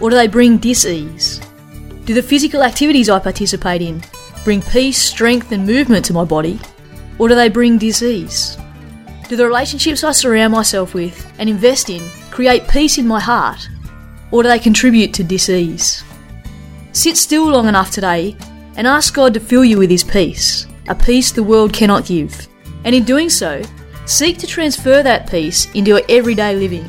Or 0.00 0.10
do 0.10 0.16
they 0.16 0.26
bring 0.26 0.58
dis-ease? 0.58 1.40
Do 2.04 2.14
the 2.14 2.22
physical 2.22 2.62
activities 2.64 3.08
I 3.08 3.20
participate 3.20 3.80
in 3.80 4.02
bring 4.44 4.62
peace, 4.62 5.00
strength, 5.00 5.52
and 5.52 5.66
movement 5.66 6.04
to 6.06 6.12
my 6.12 6.24
body? 6.24 6.58
Or 7.18 7.28
do 7.28 7.34
they 7.34 7.48
bring 7.48 7.78
disease? 7.78 8.56
Do 9.28 9.36
the 9.36 9.46
relationships 9.46 10.04
I 10.04 10.12
surround 10.12 10.52
myself 10.52 10.94
with 10.94 11.30
and 11.38 11.50
invest 11.50 11.90
in 11.90 12.02
create 12.30 12.68
peace 12.68 12.98
in 12.98 13.06
my 13.06 13.20
heart? 13.20 13.68
Or 14.30 14.42
do 14.42 14.48
they 14.48 14.58
contribute 14.58 15.12
to 15.14 15.24
disease? 15.24 16.04
Sit 16.92 17.16
still 17.16 17.46
long 17.46 17.66
enough 17.68 17.90
today 17.90 18.36
and 18.76 18.86
ask 18.86 19.12
God 19.12 19.34
to 19.34 19.40
fill 19.40 19.64
you 19.64 19.76
with 19.78 19.90
His 19.90 20.04
peace, 20.04 20.66
a 20.88 20.94
peace 20.94 21.32
the 21.32 21.42
world 21.42 21.72
cannot 21.72 22.06
give. 22.06 22.46
And 22.84 22.94
in 22.94 23.04
doing 23.04 23.28
so, 23.28 23.62
seek 24.06 24.38
to 24.38 24.46
transfer 24.46 25.02
that 25.02 25.28
peace 25.28 25.66
into 25.74 25.90
your 25.90 26.02
everyday 26.08 26.54
living. 26.54 26.88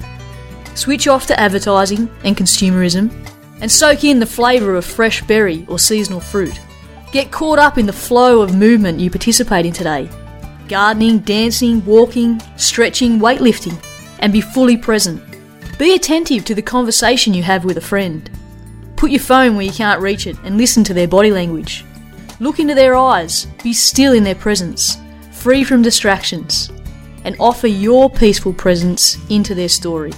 Switch 0.76 1.08
off 1.08 1.26
to 1.26 1.40
advertising 1.40 2.10
and 2.24 2.38
consumerism 2.38 3.12
and 3.60 3.72
soak 3.72 4.04
in 4.04 4.20
the 4.20 4.26
flavour 4.26 4.76
of 4.76 4.86
fresh 4.86 5.22
berry 5.24 5.66
or 5.68 5.80
seasonal 5.80 6.20
fruit. 6.20 6.60
Get 7.12 7.32
caught 7.32 7.58
up 7.58 7.80
in 7.80 7.88
the 7.88 7.94
flow 7.94 8.42
of 8.42 8.56
movement 8.56 9.00
you 9.00 9.10
participate 9.10 9.66
in 9.66 9.74
today 9.74 10.10
gardening, 10.68 11.18
dancing, 11.20 11.84
walking, 11.84 12.40
stretching, 12.56 13.20
weightlifting. 13.20 13.76
and 14.20 14.34
be 14.34 14.42
fully 14.42 14.78
present. 14.78 15.24
Be 15.80 15.96
attentive 15.96 16.44
to 16.46 16.54
the 16.54 16.62
conversation 16.62 17.34
you 17.34 17.42
have 17.42 17.64
with 17.64 17.78
a 17.78 17.82
friend. 17.82 18.30
Put 18.98 19.12
your 19.12 19.22
phone 19.22 19.56
where 19.56 19.66
you 19.66 19.72
can't 19.72 20.02
reach 20.02 20.28
it 20.28 20.38
and 20.44 20.58
listen 20.58 20.84
to 20.84 20.94
their 20.94 21.08
body 21.08 21.32
language. 21.32 21.86
Look 22.42 22.60
into 22.60 22.76
their 22.76 22.96
eyes, 22.98 23.48
be 23.64 23.72
still 23.72 24.12
in 24.12 24.26
their 24.26 24.36
presence, 24.36 24.98
free 25.32 25.64
from 25.64 25.82
distractions, 25.82 26.70
and 27.24 27.36
offer 27.40 27.68
your 27.68 28.10
peaceful 28.10 28.54
presence 28.54 29.18
into 29.30 29.56
their 29.56 29.70
story. 29.70 30.12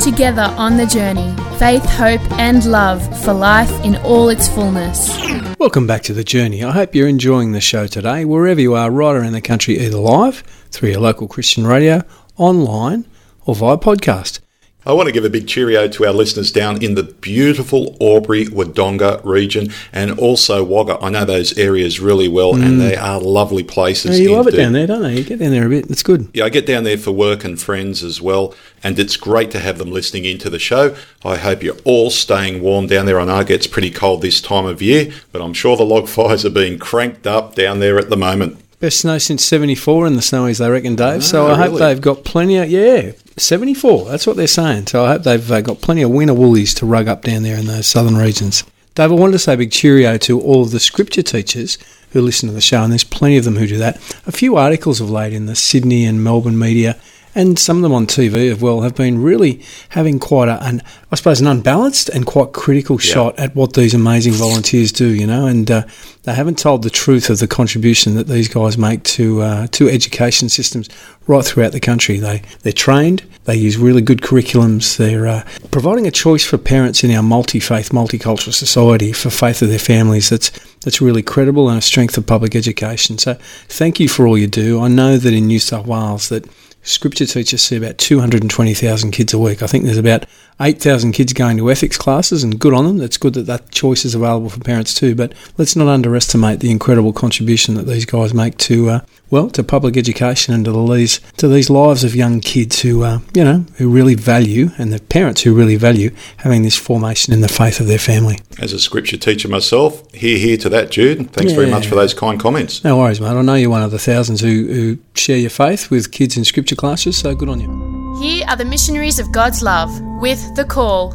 Together 0.00 0.52
on 0.58 0.76
the 0.76 0.86
journey, 0.86 1.45
faith, 1.58 1.84
hope, 1.84 2.20
and 2.32 2.64
love 2.66 3.02
for 3.24 3.32
life 3.32 3.70
in 3.82 3.96
all 3.96 4.28
its 4.28 4.48
fullness. 4.48 5.16
Welcome 5.58 5.86
back 5.86 6.02
to 6.02 6.12
The 6.12 6.22
Journey. 6.22 6.62
I 6.62 6.70
hope 6.70 6.94
you're 6.94 7.08
enjoying 7.08 7.52
the 7.52 7.62
show 7.62 7.86
today, 7.86 8.26
wherever 8.26 8.60
you 8.60 8.74
are, 8.74 8.90
right 8.90 9.16
around 9.16 9.32
the 9.32 9.40
country, 9.40 9.78
either 9.78 9.96
live, 9.96 10.42
through 10.70 10.90
your 10.90 11.00
local 11.00 11.28
Christian 11.28 11.66
radio, 11.66 12.02
online, 12.36 13.06
or 13.46 13.54
via 13.54 13.78
podcast. 13.78 14.40
I 14.86 14.92
want 14.92 15.06
to 15.08 15.12
give 15.12 15.24
a 15.24 15.30
big 15.30 15.48
cheerio 15.48 15.88
to 15.88 16.06
our 16.06 16.12
listeners 16.12 16.52
down 16.52 16.82
in 16.82 16.94
the 16.94 17.02
beautiful 17.02 17.96
Albury 18.00 18.46
Wodonga 18.46 19.20
region 19.24 19.70
and 19.92 20.18
also 20.18 20.62
Wagga. 20.64 20.98
I 21.02 21.10
know 21.10 21.24
those 21.24 21.58
areas 21.58 21.98
really 21.98 22.28
well 22.28 22.54
and 22.54 22.80
they 22.80 22.94
are 22.96 23.18
lovely 23.20 23.64
places. 23.64 24.18
Yeah, 24.20 24.28
you 24.28 24.36
love 24.36 24.46
it 24.46 24.52
down 24.56 24.72
there, 24.72 24.86
don't 24.86 25.02
they? 25.02 25.16
You 25.18 25.24
get 25.24 25.40
down 25.40 25.50
there 25.50 25.66
a 25.66 25.68
bit. 25.68 25.90
It's 25.90 26.02
good. 26.04 26.28
Yeah, 26.32 26.44
I 26.44 26.48
get 26.50 26.66
down 26.66 26.84
there 26.84 26.96
for 26.98 27.10
work 27.10 27.44
and 27.44 27.60
friends 27.60 28.04
as 28.04 28.20
well, 28.22 28.54
and 28.84 28.98
it's 28.98 29.16
great 29.16 29.50
to 29.50 29.58
have 29.58 29.78
them 29.78 29.90
listening 29.90 30.24
into 30.24 30.48
the 30.48 30.58
show. 30.60 30.96
I 31.24 31.36
hope 31.36 31.62
you're 31.62 31.76
all 31.84 32.10
staying 32.10 32.62
warm 32.62 32.86
down 32.86 33.06
there. 33.06 33.18
I 33.18 33.24
know 33.24 33.40
it 33.40 33.48
gets 33.48 33.66
pretty 33.66 33.90
cold 33.90 34.22
this 34.22 34.40
time 34.40 34.66
of 34.66 34.80
year, 34.80 35.12
but 35.32 35.42
I'm 35.42 35.52
sure 35.52 35.76
the 35.76 35.84
log 35.84 36.08
fires 36.08 36.44
are 36.44 36.50
being 36.50 36.78
cranked 36.78 37.26
up 37.26 37.54
down 37.56 37.80
there 37.80 37.98
at 37.98 38.08
the 38.08 38.16
moment. 38.16 38.58
Best 38.78 39.00
snow 39.00 39.18
since 39.18 39.42
74 39.44 40.06
in 40.06 40.14
the 40.14 40.20
snowies, 40.20 40.58
they 40.58 40.70
reckon, 40.70 40.94
Dave. 40.96 41.24
so 41.24 41.46
Ah, 41.48 41.54
I 41.54 41.56
hope 41.56 41.78
they've 41.78 42.00
got 42.00 42.24
plenty 42.24 42.56
of, 42.58 42.70
yeah, 42.70 43.12
74. 43.36 44.06
That's 44.06 44.26
what 44.26 44.36
they're 44.36 44.46
saying. 44.46 44.86
So 44.86 45.04
I 45.04 45.08
hope 45.12 45.22
they've 45.22 45.50
uh, 45.50 45.60
got 45.60 45.80
plenty 45.80 46.02
of 46.02 46.10
winter 46.10 46.34
woolies 46.34 46.74
to 46.74 46.86
rug 46.86 47.08
up 47.08 47.22
down 47.22 47.42
there 47.42 47.58
in 47.58 47.66
those 47.66 47.86
southern 47.86 48.16
regions. 48.16 48.64
Dave, 48.94 49.12
I 49.12 49.14
wanted 49.14 49.32
to 49.32 49.38
say 49.38 49.54
a 49.54 49.58
big 49.58 49.72
cheerio 49.72 50.16
to 50.18 50.40
all 50.40 50.62
of 50.62 50.70
the 50.70 50.80
scripture 50.80 51.22
teachers 51.22 51.76
who 52.12 52.22
listen 52.22 52.48
to 52.48 52.54
the 52.54 52.62
show, 52.62 52.82
and 52.82 52.90
there's 52.90 53.04
plenty 53.04 53.36
of 53.36 53.44
them 53.44 53.56
who 53.56 53.66
do 53.66 53.76
that. 53.76 53.96
A 54.26 54.32
few 54.32 54.56
articles 54.56 55.02
of 55.02 55.10
late 55.10 55.34
in 55.34 55.44
the 55.44 55.54
Sydney 55.54 56.06
and 56.06 56.24
Melbourne 56.24 56.58
media, 56.58 56.98
and 57.36 57.58
some 57.58 57.76
of 57.76 57.82
them 57.82 57.92
on 57.92 58.06
TV 58.06 58.50
as 58.50 58.60
well, 58.60 58.80
have 58.80 58.94
been 58.94 59.22
really 59.22 59.62
having 59.90 60.18
quite 60.18 60.48
a, 60.48 60.60
an, 60.64 60.82
I 61.12 61.16
suppose, 61.16 61.38
an 61.38 61.46
unbalanced 61.46 62.08
and 62.08 62.24
quite 62.24 62.54
critical 62.54 62.96
shot 62.96 63.38
at 63.38 63.54
what 63.54 63.74
these 63.74 63.92
amazing 63.92 64.32
volunteers 64.32 64.90
do, 64.90 65.06
you 65.06 65.26
know, 65.26 65.46
and 65.46 65.70
uh, 65.70 65.84
they 66.22 66.34
haven't 66.34 66.58
told 66.58 66.82
the 66.82 66.90
truth 66.90 67.28
of 67.28 67.38
the 67.38 67.46
contribution 67.46 68.14
that 68.14 68.26
these 68.26 68.48
guys 68.48 68.78
make 68.78 69.02
to 69.04 69.42
uh, 69.42 69.66
to 69.68 69.88
education 69.88 70.48
systems 70.48 70.88
right 71.26 71.44
throughout 71.44 71.72
the 71.72 71.80
country. 71.80 72.18
They 72.18 72.40
they're 72.62 72.72
trained, 72.72 73.22
they 73.44 73.56
use 73.56 73.76
really 73.76 74.02
good 74.02 74.22
curriculums. 74.22 74.96
They're 74.96 75.26
uh, 75.26 75.44
providing 75.70 76.06
a 76.06 76.10
choice 76.10 76.44
for 76.44 76.56
parents 76.56 77.04
in 77.04 77.10
our 77.10 77.22
multi 77.22 77.60
faith, 77.60 77.90
multicultural 77.90 78.54
society 78.54 79.12
for 79.12 79.28
faith 79.28 79.60
of 79.60 79.68
their 79.68 79.78
families. 79.78 80.30
That's 80.30 80.50
that's 80.80 81.02
really 81.02 81.22
credible 81.22 81.68
and 81.68 81.78
a 81.78 81.82
strength 81.82 82.16
of 82.16 82.26
public 82.26 82.56
education. 82.56 83.18
So 83.18 83.34
thank 83.68 84.00
you 84.00 84.08
for 84.08 84.26
all 84.26 84.38
you 84.38 84.46
do. 84.46 84.80
I 84.80 84.88
know 84.88 85.18
that 85.18 85.34
in 85.34 85.46
New 85.46 85.60
South 85.60 85.86
Wales 85.86 86.30
that 86.30 86.46
Scripture 86.86 87.26
teachers 87.26 87.62
see 87.62 87.76
about 87.76 87.98
220,000 87.98 89.10
kids 89.10 89.34
a 89.34 89.38
week. 89.38 89.60
I 89.60 89.66
think 89.66 89.84
there's 89.84 89.98
about 89.98 90.24
8,000 90.60 91.12
kids 91.12 91.32
going 91.32 91.56
to 91.58 91.70
ethics 91.70 91.98
classes, 91.98 92.44
and 92.44 92.60
good 92.60 92.72
on 92.72 92.86
them. 92.86 93.00
It's 93.02 93.18
good 93.18 93.34
that 93.34 93.42
that 93.42 93.70
choice 93.70 94.04
is 94.04 94.14
available 94.14 94.48
for 94.48 94.60
parents 94.60 94.94
too. 94.94 95.16
But 95.16 95.34
let's 95.58 95.74
not 95.74 95.88
underestimate 95.88 96.60
the 96.60 96.70
incredible 96.70 97.12
contribution 97.12 97.74
that 97.74 97.86
these 97.86 98.06
guys 98.06 98.32
make 98.32 98.56
to, 98.58 98.88
uh, 98.88 99.00
well, 99.30 99.50
to 99.50 99.64
public 99.64 99.96
education 99.96 100.54
and 100.54 100.64
to 100.64 100.94
these 100.94 101.18
to 101.38 101.48
these 101.48 101.68
lives 101.68 102.04
of 102.04 102.14
young 102.14 102.40
kids 102.40 102.80
who, 102.80 103.02
uh, 103.02 103.18
you 103.34 103.44
know, 103.44 103.66
who 103.76 103.90
really 103.90 104.14
value, 104.14 104.70
and 104.78 104.92
the 104.92 105.00
parents 105.00 105.42
who 105.42 105.54
really 105.54 105.76
value 105.76 106.10
having 106.38 106.62
this 106.62 106.76
formation 106.76 107.34
in 107.34 107.40
the 107.40 107.48
faith 107.48 107.80
of 107.80 107.88
their 107.88 107.98
family. 107.98 108.38
As 108.58 108.72
a 108.72 108.78
scripture 108.78 109.18
teacher 109.18 109.48
myself, 109.48 110.10
here, 110.14 110.38
here 110.38 110.56
to 110.58 110.68
that, 110.70 110.90
Jude. 110.90 111.32
Thanks 111.32 111.52
very 111.52 111.68
much 111.68 111.86
for 111.88 111.96
those 111.96 112.14
kind 112.14 112.40
comments. 112.40 112.82
No 112.84 112.96
worries, 112.96 113.20
mate. 113.20 113.28
I 113.28 113.42
know 113.42 113.54
you're 113.54 113.68
one 113.68 113.82
of 113.82 113.90
the 113.90 113.98
thousands 113.98 114.40
who, 114.40 114.66
who 114.68 114.98
share 115.14 115.36
your 115.36 115.50
faith 115.50 115.90
with 115.90 116.12
kids 116.12 116.36
in 116.36 116.44
scripture 116.44 116.75
classes, 116.76 117.18
so 117.18 117.30
uh, 117.30 117.34
good 117.34 117.48
on 117.48 117.60
you. 117.60 118.20
Here 118.20 118.46
are 118.48 118.56
the 118.56 118.64
missionaries 118.64 119.18
of 119.18 119.32
God's 119.32 119.62
love 119.62 119.90
with 120.20 120.54
The 120.54 120.64
Call. 120.64 121.14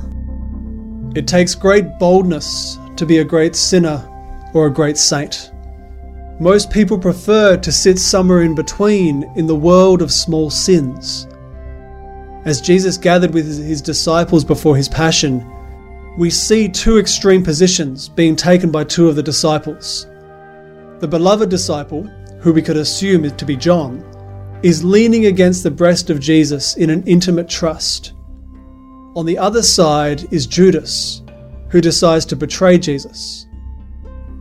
It 1.15 1.27
takes 1.27 1.55
great 1.55 1.97
boldness 1.99 2.77
to 2.95 3.05
be 3.05 3.17
a 3.17 3.23
great 3.23 3.55
sinner 3.55 4.07
or 4.53 4.67
a 4.67 4.73
great 4.73 4.97
saint. 4.97 5.51
Most 6.39 6.71
people 6.71 6.97
prefer 6.97 7.57
to 7.57 7.71
sit 7.71 7.99
somewhere 7.99 8.41
in 8.41 8.55
between 8.55 9.23
in 9.35 9.47
the 9.47 9.55
world 9.55 10.01
of 10.01 10.11
small 10.11 10.49
sins. 10.49 11.27
As 12.45 12.59
Jesus 12.61 12.97
gathered 12.97 13.33
with 13.33 13.45
his 13.45 13.81
disciples 13.81 14.43
before 14.43 14.75
his 14.75 14.89
passion, 14.89 15.45
we 16.17 16.29
see 16.29 16.67
two 16.67 16.97
extreme 16.97 17.43
positions 17.43 18.09
being 18.09 18.35
taken 18.35 18.71
by 18.71 18.83
two 18.83 19.07
of 19.07 19.15
the 19.15 19.23
disciples. 19.23 20.07
The 20.99 21.07
beloved 21.07 21.49
disciple, 21.49 22.03
who 22.39 22.51
we 22.51 22.61
could 22.61 22.77
assume 22.77 23.23
is 23.23 23.31
to 23.33 23.45
be 23.45 23.55
John, 23.55 24.03
is 24.63 24.83
leaning 24.83 25.25
against 25.25 25.63
the 25.63 25.71
breast 25.71 26.09
of 26.09 26.19
Jesus 26.19 26.75
in 26.75 26.89
an 26.89 27.03
intimate 27.07 27.49
trust. 27.49 28.13
On 29.15 29.25
the 29.25 29.37
other 29.37 29.63
side 29.63 30.31
is 30.31 30.45
Judas, 30.45 31.23
who 31.69 31.81
decides 31.81 32.25
to 32.25 32.35
betray 32.35 32.77
Jesus. 32.77 33.47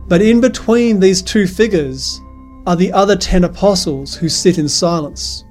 But 0.07 0.21
in 0.21 0.39
between 0.39 0.99
these 0.99 1.21
two 1.21 1.47
figures 1.47 2.19
are 2.67 2.75
the 2.75 2.93
other 2.93 3.15
ten 3.15 3.43
apostles 3.43 4.15
who 4.15 4.29
sit 4.29 4.57
in 4.57 4.69
silence. 4.69 5.43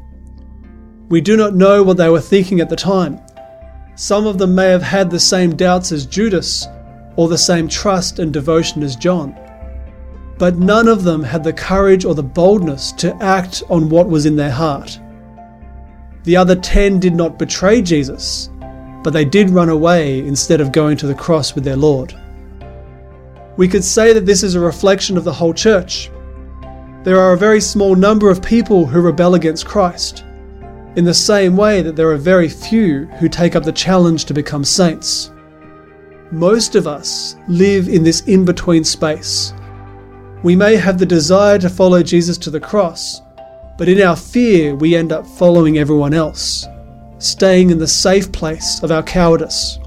We 1.08 1.20
do 1.20 1.36
not 1.36 1.54
know 1.54 1.82
what 1.82 1.96
they 1.96 2.08
were 2.08 2.20
thinking 2.20 2.60
at 2.60 2.68
the 2.68 2.76
time. 2.76 3.20
Some 3.96 4.26
of 4.26 4.38
them 4.38 4.54
may 4.54 4.68
have 4.68 4.82
had 4.82 5.10
the 5.10 5.18
same 5.18 5.56
doubts 5.56 5.90
as 5.90 6.06
Judas, 6.06 6.66
or 7.16 7.28
the 7.28 7.36
same 7.36 7.66
trust 7.68 8.20
and 8.20 8.32
devotion 8.32 8.82
as 8.82 8.94
John. 8.94 9.34
But 10.40 10.56
none 10.56 10.88
of 10.88 11.04
them 11.04 11.22
had 11.22 11.44
the 11.44 11.52
courage 11.52 12.06
or 12.06 12.14
the 12.14 12.22
boldness 12.22 12.92
to 12.92 13.14
act 13.22 13.62
on 13.68 13.90
what 13.90 14.08
was 14.08 14.24
in 14.24 14.36
their 14.36 14.50
heart. 14.50 14.98
The 16.24 16.34
other 16.38 16.56
ten 16.56 16.98
did 16.98 17.14
not 17.14 17.38
betray 17.38 17.82
Jesus, 17.82 18.48
but 19.04 19.10
they 19.10 19.26
did 19.26 19.50
run 19.50 19.68
away 19.68 20.20
instead 20.20 20.62
of 20.62 20.72
going 20.72 20.96
to 20.96 21.06
the 21.06 21.14
cross 21.14 21.54
with 21.54 21.62
their 21.62 21.76
Lord. 21.76 22.18
We 23.58 23.68
could 23.68 23.84
say 23.84 24.14
that 24.14 24.24
this 24.24 24.42
is 24.42 24.54
a 24.54 24.60
reflection 24.60 25.18
of 25.18 25.24
the 25.24 25.32
whole 25.32 25.52
church. 25.52 26.10
There 27.04 27.20
are 27.20 27.34
a 27.34 27.38
very 27.38 27.60
small 27.60 27.94
number 27.94 28.30
of 28.30 28.42
people 28.42 28.86
who 28.86 29.02
rebel 29.02 29.34
against 29.34 29.66
Christ, 29.66 30.24
in 30.96 31.04
the 31.04 31.12
same 31.12 31.54
way 31.54 31.82
that 31.82 31.96
there 31.96 32.10
are 32.10 32.16
very 32.16 32.48
few 32.48 33.04
who 33.18 33.28
take 33.28 33.56
up 33.56 33.64
the 33.64 33.72
challenge 33.72 34.24
to 34.24 34.32
become 34.32 34.64
saints. 34.64 35.32
Most 36.30 36.76
of 36.76 36.86
us 36.86 37.36
live 37.46 37.90
in 37.90 38.02
this 38.02 38.22
in 38.22 38.46
between 38.46 38.84
space. 38.84 39.52
We 40.42 40.56
may 40.56 40.76
have 40.76 40.98
the 40.98 41.06
desire 41.06 41.58
to 41.58 41.68
follow 41.68 42.02
Jesus 42.02 42.38
to 42.38 42.50
the 42.50 42.60
cross, 42.60 43.20
but 43.76 43.88
in 43.88 44.00
our 44.00 44.16
fear, 44.16 44.74
we 44.74 44.96
end 44.96 45.12
up 45.12 45.26
following 45.26 45.78
everyone 45.78 46.14
else 46.14 46.66
staying 47.20 47.68
in 47.70 47.78
the 47.78 47.86
safe 47.86 48.32
place 48.32 48.82
of 48.82 48.90
our 48.90 49.02
cowardice. 49.02 49.78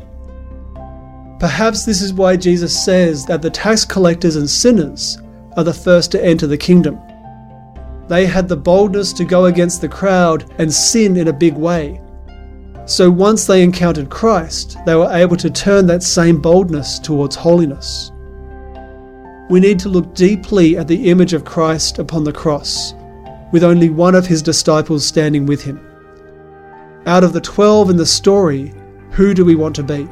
Perhaps 1.40 1.84
this 1.84 2.02
is 2.02 2.14
why 2.14 2.38
Jesus 2.38 2.86
says 2.86 3.26
that 3.26 3.42
the 3.42 3.50
tax 3.50 3.84
collectors 3.84 4.36
and 4.36 4.50
sinners 4.50 5.18
are 5.58 5.64
the 5.64 5.74
first 5.74 6.12
to 6.12 6.24
enter 6.24 6.48
the 6.48 6.58
kingdom. 6.58 7.00
They 8.08 8.26
had 8.26 8.48
the 8.48 8.56
boldness 8.56 9.14
to 9.14 9.26
go 9.26 9.46
against 9.46 9.82
the 9.82 9.90
crowd 9.90 10.54
and 10.60 10.72
sin 10.72 11.18
in 11.18 11.28
a 11.28 11.34
big 11.34 11.56
way. 11.56 12.00
So 12.86 13.10
once 13.10 13.48
they 13.48 13.64
encountered 13.64 14.10
Christ, 14.10 14.78
they 14.86 14.94
were 14.94 15.12
able 15.12 15.38
to 15.38 15.50
turn 15.50 15.88
that 15.88 16.04
same 16.04 16.40
boldness 16.40 17.00
towards 17.00 17.36
holiness. 17.36 18.12
We 19.50 19.60
need 19.60 19.80
to 19.80 19.90
look 19.90 20.16
deeply 20.16 20.78
at 20.78 20.88
the 20.88 21.10
image 21.10 21.34
of 21.34 21.44
Christ 21.46 22.00
upon 22.00 22.24
the 22.24 22.32
cross, 22.32 22.94
with 23.52 23.64
only 23.64 23.90
one 23.90 24.16
of 24.16 24.26
his 24.26 24.42
disciples 24.42 25.06
standing 25.06 25.46
with 25.46 25.62
him. 25.62 25.80
Out 27.06 27.24
of 27.24 27.34
the 27.34 27.42
12 27.42 27.90
in 27.90 27.98
the 27.98 28.06
story, 28.06 28.74
who 29.12 29.34
do 29.34 29.44
we 29.44 29.56
want 29.56 29.76
to 29.76 29.84
be? 29.84 30.08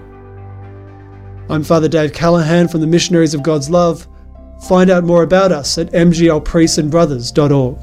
I'm 1.50 1.64
Father 1.64 1.88
Dave 1.88 2.14
Callaghan 2.14 2.68
from 2.68 2.82
the 2.82 2.88
Missionaries 2.88 3.34
of 3.34 3.42
God's 3.42 3.70
Love. 3.70 4.08
Find 4.68 4.90
out 4.90 5.06
more 5.06 5.24
about 5.24 5.52
us 5.52 5.78
at 5.78 5.92
mglpriestsandbrothers.org. 5.92 7.80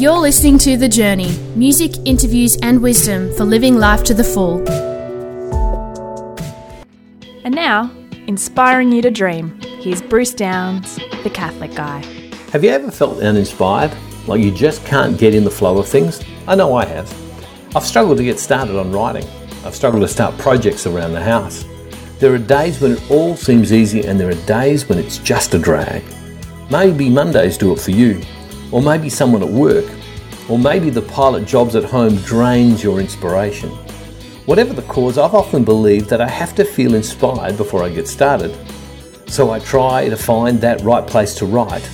You're 0.00 0.18
listening 0.18 0.56
to 0.58 0.76
The 0.78 0.88
Journey 0.88 1.36
music, 1.56 1.92
interviews, 2.06 2.56
and 2.62 2.80
wisdom 2.80 3.34
for 3.36 3.44
living 3.44 3.76
life 3.76 4.02
to 4.04 4.14
the 4.14 4.24
full. 4.24 4.66
And 7.44 7.54
now, 7.54 7.90
inspiring 8.30 8.92
you 8.92 9.02
to 9.02 9.10
dream, 9.10 9.60
here's 9.80 10.00
Bruce 10.00 10.32
Downs, 10.32 11.00
the 11.24 11.30
Catholic 11.30 11.74
guy. 11.74 11.98
Have 12.52 12.62
you 12.62 12.70
ever 12.70 12.88
felt 12.88 13.20
uninspired? 13.20 13.92
Like 14.28 14.40
you 14.40 14.54
just 14.54 14.86
can't 14.86 15.18
get 15.18 15.34
in 15.34 15.42
the 15.42 15.50
flow 15.50 15.78
of 15.78 15.88
things? 15.88 16.24
I 16.46 16.54
know 16.54 16.76
I 16.76 16.84
have. 16.84 17.12
I've 17.74 17.82
struggled 17.82 18.18
to 18.18 18.22
get 18.22 18.38
started 18.38 18.78
on 18.78 18.92
writing. 18.92 19.28
I've 19.64 19.74
struggled 19.74 20.02
to 20.02 20.08
start 20.08 20.38
projects 20.38 20.86
around 20.86 21.10
the 21.10 21.20
house. 21.20 21.64
There 22.20 22.32
are 22.32 22.38
days 22.38 22.80
when 22.80 22.92
it 22.92 23.10
all 23.10 23.34
seems 23.34 23.72
easy, 23.72 24.06
and 24.06 24.20
there 24.20 24.28
are 24.28 24.46
days 24.46 24.88
when 24.88 24.98
it's 24.98 25.18
just 25.18 25.54
a 25.54 25.58
drag. 25.58 26.04
Maybe 26.70 27.10
Mondays 27.10 27.58
do 27.58 27.72
it 27.72 27.80
for 27.80 27.90
you, 27.90 28.22
or 28.70 28.80
maybe 28.80 29.08
someone 29.08 29.42
at 29.42 29.48
work, 29.50 29.90
or 30.48 30.56
maybe 30.56 30.88
the 30.88 31.02
pilot 31.02 31.48
jobs 31.48 31.74
at 31.74 31.82
home 31.82 32.14
drains 32.18 32.80
your 32.80 33.00
inspiration. 33.00 33.76
Whatever 34.46 34.72
the 34.72 34.82
cause, 34.82 35.18
I've 35.18 35.34
often 35.34 35.64
believed 35.64 36.08
that 36.08 36.20
I 36.20 36.28
have 36.28 36.54
to 36.54 36.64
feel 36.64 36.94
inspired 36.94 37.58
before 37.58 37.82
I 37.82 37.90
get 37.90 38.08
started. 38.08 38.56
So 39.26 39.50
I 39.50 39.58
try 39.58 40.08
to 40.08 40.16
find 40.16 40.60
that 40.62 40.80
right 40.80 41.06
place 41.06 41.34
to 41.36 41.46
write, 41.46 41.88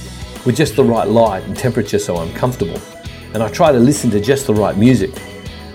with 0.46 0.56
just 0.56 0.76
the 0.76 0.84
right 0.84 1.08
light 1.08 1.42
and 1.44 1.56
temperature 1.56 1.98
so 1.98 2.16
I'm 2.16 2.32
comfortable. 2.34 2.80
And 3.34 3.42
I 3.42 3.48
try 3.48 3.72
to 3.72 3.78
listen 3.78 4.10
to 4.10 4.20
just 4.20 4.46
the 4.46 4.54
right 4.54 4.76
music. 4.76 5.10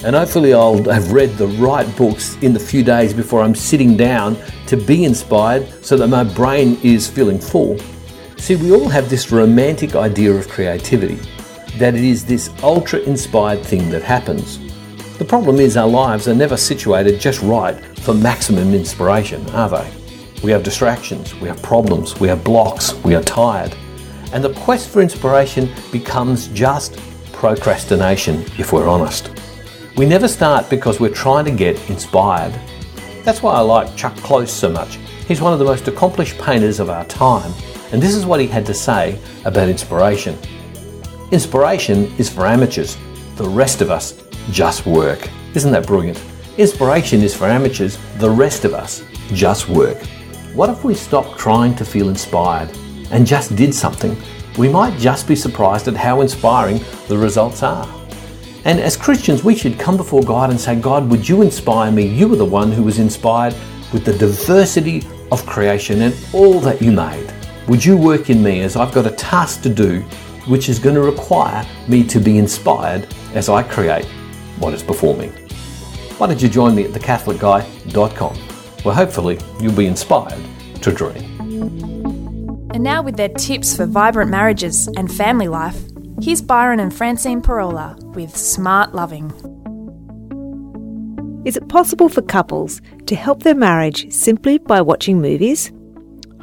And 0.03 0.15
hopefully, 0.15 0.53
I'll 0.53 0.81
have 0.85 1.11
read 1.11 1.37
the 1.37 1.47
right 1.47 1.85
books 1.97 2.35
in 2.41 2.53
the 2.53 2.59
few 2.59 2.83
days 2.83 3.13
before 3.13 3.43
I'm 3.43 3.53
sitting 3.53 3.95
down 3.95 4.37
to 4.65 4.77
be 4.77 5.03
inspired 5.03 5.67
so 5.85 5.97
that 5.97 6.07
my 6.07 6.23
brain 6.23 6.79
is 6.81 7.07
feeling 7.07 7.37
full. 7.37 7.77
See, 8.37 8.55
we 8.55 8.71
all 8.71 8.89
have 8.89 9.09
this 9.09 9.31
romantic 9.31 9.95
idea 9.95 10.31
of 10.31 10.47
creativity, 10.47 11.19
that 11.77 11.93
it 11.93 12.03
is 12.03 12.25
this 12.25 12.49
ultra 12.63 12.99
inspired 13.01 13.63
thing 13.63 13.89
that 13.91 14.01
happens. 14.01 14.57
The 15.21 15.27
problem 15.27 15.59
is, 15.59 15.77
our 15.77 15.87
lives 15.87 16.27
are 16.27 16.33
never 16.33 16.57
situated 16.57 17.19
just 17.19 17.43
right 17.43 17.75
for 17.99 18.11
maximum 18.11 18.73
inspiration, 18.73 19.47
are 19.51 19.69
they? 19.69 19.93
We 20.43 20.49
have 20.49 20.63
distractions, 20.63 21.35
we 21.35 21.47
have 21.47 21.61
problems, 21.61 22.19
we 22.19 22.27
have 22.27 22.43
blocks, 22.43 22.95
we 23.03 23.13
are 23.13 23.21
tired. 23.21 23.75
And 24.33 24.43
the 24.43 24.51
quest 24.51 24.89
for 24.89 24.99
inspiration 24.99 25.69
becomes 25.91 26.47
just 26.47 26.99
procrastination, 27.33 28.45
if 28.57 28.73
we're 28.73 28.87
honest. 28.87 29.29
We 29.95 30.07
never 30.07 30.27
start 30.27 30.71
because 30.71 30.99
we're 30.99 31.13
trying 31.13 31.45
to 31.45 31.51
get 31.51 31.77
inspired. 31.87 32.59
That's 33.23 33.43
why 33.43 33.53
I 33.53 33.59
like 33.59 33.95
Chuck 33.95 34.15
Close 34.17 34.51
so 34.51 34.69
much. 34.69 34.95
He's 35.27 35.39
one 35.39 35.53
of 35.53 35.59
the 35.59 35.65
most 35.65 35.87
accomplished 35.87 36.39
painters 36.39 36.79
of 36.79 36.89
our 36.89 37.05
time, 37.05 37.53
and 37.91 38.01
this 38.01 38.15
is 38.15 38.25
what 38.25 38.39
he 38.39 38.47
had 38.47 38.65
to 38.65 38.73
say 38.73 39.19
about 39.45 39.69
inspiration. 39.69 40.35
Inspiration 41.29 42.11
is 42.17 42.27
for 42.27 42.47
amateurs, 42.47 42.97
the 43.35 43.47
rest 43.47 43.81
of 43.81 43.91
us 43.91 44.19
just 44.49 44.85
work. 44.85 45.29
Isn't 45.53 45.71
that 45.71 45.85
brilliant? 45.85 46.23
Inspiration 46.57 47.21
is 47.21 47.35
for 47.35 47.45
amateurs, 47.45 47.97
the 48.17 48.29
rest 48.29 48.65
of 48.65 48.73
us 48.73 49.03
just 49.33 49.69
work. 49.69 49.97
What 50.53 50.69
if 50.69 50.83
we 50.83 50.93
stopped 50.93 51.39
trying 51.39 51.75
to 51.75 51.85
feel 51.85 52.09
inspired 52.09 52.69
and 53.11 53.25
just 53.25 53.55
did 53.55 53.73
something? 53.73 54.17
We 54.57 54.67
might 54.67 54.99
just 54.99 55.27
be 55.27 55.35
surprised 55.35 55.87
at 55.87 55.95
how 55.95 56.21
inspiring 56.21 56.81
the 57.07 57.17
results 57.17 57.63
are. 57.63 57.87
And 58.65 58.79
as 58.79 58.97
Christians, 58.97 59.43
we 59.43 59.55
should 59.55 59.79
come 59.79 59.97
before 59.97 60.21
God 60.21 60.49
and 60.49 60.59
say, 60.59 60.75
God, 60.75 61.09
would 61.09 61.27
you 61.27 61.41
inspire 61.41 61.91
me? 61.91 62.05
You 62.05 62.31
are 62.33 62.35
the 62.37 62.45
one 62.45 62.71
who 62.71 62.83
was 62.83 62.99
inspired 62.99 63.55
with 63.93 64.05
the 64.05 64.17
diversity 64.17 65.03
of 65.31 65.45
creation 65.45 66.01
and 66.01 66.15
all 66.33 66.59
that 66.59 66.81
you 66.81 66.91
made. 66.91 67.33
Would 67.67 67.83
you 67.83 67.95
work 67.95 68.29
in 68.29 68.43
me 68.43 68.61
as 68.61 68.75
I've 68.75 68.93
got 68.93 69.05
a 69.05 69.11
task 69.11 69.61
to 69.63 69.69
do, 69.69 70.01
which 70.47 70.67
is 70.67 70.79
going 70.79 70.95
to 70.95 71.01
require 71.01 71.65
me 71.87 72.03
to 72.07 72.19
be 72.19 72.37
inspired 72.37 73.07
as 73.33 73.47
I 73.47 73.63
create 73.63 74.05
what 74.61 74.73
is 74.73 74.83
before 74.83 75.15
me? 75.15 75.27
Why 76.17 76.27
don't 76.27 76.41
you 76.41 76.47
join 76.47 76.75
me 76.75 76.83
at 76.83 76.91
thecatholicguy.com, 76.91 78.35
where 78.83 78.95
hopefully 78.95 79.39
you'll 79.59 79.75
be 79.75 79.87
inspired 79.87 80.41
to 80.81 80.91
dream. 80.91 81.39
And 82.73 82.83
now, 82.83 83.01
with 83.01 83.17
their 83.17 83.29
tips 83.29 83.75
for 83.75 83.85
vibrant 83.85 84.31
marriages 84.31 84.87
and 84.95 85.11
family 85.11 85.47
life, 85.47 85.77
here's 86.21 86.41
Byron 86.41 86.79
and 86.79 86.93
Francine 86.93 87.41
Pirola 87.41 88.01
with 88.15 88.37
Smart 88.37 88.95
Loving. 88.95 89.33
Is 91.43 91.57
it 91.57 91.67
possible 91.67 92.07
for 92.07 92.21
couples 92.21 92.81
to 93.07 93.15
help 93.15 93.43
their 93.43 93.55
marriage 93.55 94.11
simply 94.11 94.59
by 94.59 94.79
watching 94.81 95.19
movies? 95.19 95.71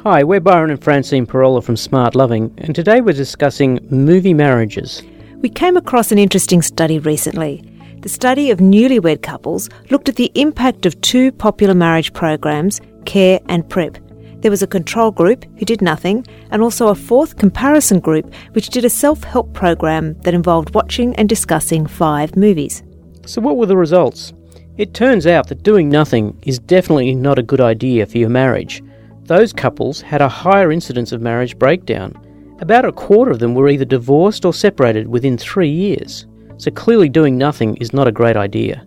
Hi, 0.03 0.23
we're 0.23 0.41
Byron 0.41 0.71
and 0.71 0.83
Francine 0.83 1.25
Pirola 1.25 1.63
from 1.63 1.77
Smart 1.77 2.15
Loving, 2.15 2.53
and 2.57 2.75
today 2.75 3.01
we're 3.01 3.13
discussing 3.13 3.79
movie 3.89 4.33
marriages. 4.33 5.01
We 5.37 5.49
came 5.49 5.77
across 5.77 6.11
an 6.11 6.17
interesting 6.17 6.61
study 6.61 6.99
recently. 6.99 7.68
The 8.01 8.07
study 8.07 8.49
of 8.49 8.59
newlywed 8.59 9.21
couples 9.21 9.69
looked 9.89 10.07
at 10.07 10.15
the 10.15 10.31
impact 10.33 10.85
of 10.85 10.99
two 11.01 11.33
popular 11.33 11.73
marriage 11.73 12.13
programs, 12.13 12.79
Care 13.03 13.41
and 13.49 13.67
Prep. 13.67 13.97
There 14.39 14.49
was 14.49 14.61
a 14.61 14.67
control 14.67 15.11
group 15.11 15.43
who 15.59 15.65
did 15.65 15.81
nothing, 15.81 16.25
and 16.49 16.61
also 16.61 16.87
a 16.87 16.95
fourth 16.95 17.35
comparison 17.35 17.99
group 17.99 18.33
which 18.53 18.69
did 18.69 18.85
a 18.85 18.89
self 18.89 19.25
help 19.25 19.53
program 19.53 20.13
that 20.21 20.33
involved 20.33 20.73
watching 20.73 21.13
and 21.17 21.27
discussing 21.27 21.85
five 21.85 22.37
movies. 22.37 22.83
So, 23.25 23.41
what 23.41 23.57
were 23.57 23.65
the 23.65 23.75
results? 23.75 24.31
It 24.77 24.93
turns 24.93 25.27
out 25.27 25.49
that 25.49 25.63
doing 25.63 25.89
nothing 25.89 26.39
is 26.43 26.57
definitely 26.57 27.13
not 27.15 27.37
a 27.37 27.43
good 27.43 27.59
idea 27.59 28.05
for 28.05 28.17
your 28.17 28.29
marriage. 28.29 28.81
Those 29.23 29.51
couples 29.51 29.99
had 29.99 30.21
a 30.21 30.29
higher 30.29 30.71
incidence 30.71 31.11
of 31.11 31.19
marriage 31.19 31.59
breakdown. 31.59 32.13
About 32.61 32.85
a 32.85 32.93
quarter 32.93 33.31
of 33.31 33.39
them 33.39 33.55
were 33.55 33.67
either 33.67 33.83
divorced 33.83 34.45
or 34.45 34.53
separated 34.53 35.09
within 35.09 35.37
three 35.37 35.69
years. 35.69 36.27
So 36.59 36.69
clearly 36.71 37.07
doing 37.07 37.37
nothing 37.37 37.77
is 37.77 37.93
not 37.93 38.07
a 38.07 38.11
great 38.11 38.35
idea. 38.35 38.85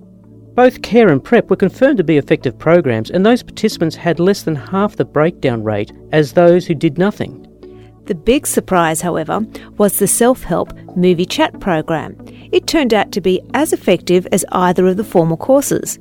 Both 0.54 0.82
CARE 0.82 1.08
and 1.08 1.24
PREP 1.24 1.48
were 1.48 1.56
confirmed 1.56 1.96
to 1.96 2.04
be 2.04 2.18
effective 2.18 2.58
programs, 2.58 3.10
and 3.10 3.24
those 3.24 3.42
participants 3.42 3.96
had 3.96 4.20
less 4.20 4.42
than 4.42 4.54
half 4.54 4.96
the 4.96 5.06
breakdown 5.06 5.64
rate 5.64 5.90
as 6.12 6.32
those 6.32 6.66
who 6.66 6.74
did 6.74 6.98
nothing. 6.98 7.48
The 8.04 8.14
big 8.14 8.46
surprise, 8.46 9.00
however, 9.00 9.40
was 9.78 9.98
the 9.98 10.06
self 10.06 10.42
help 10.42 10.74
movie 10.94 11.24
chat 11.24 11.58
program. 11.60 12.14
It 12.52 12.66
turned 12.66 12.92
out 12.92 13.10
to 13.12 13.22
be 13.22 13.40
as 13.54 13.72
effective 13.72 14.26
as 14.32 14.44
either 14.52 14.86
of 14.86 14.98
the 14.98 15.04
formal 15.04 15.38
courses. 15.38 15.98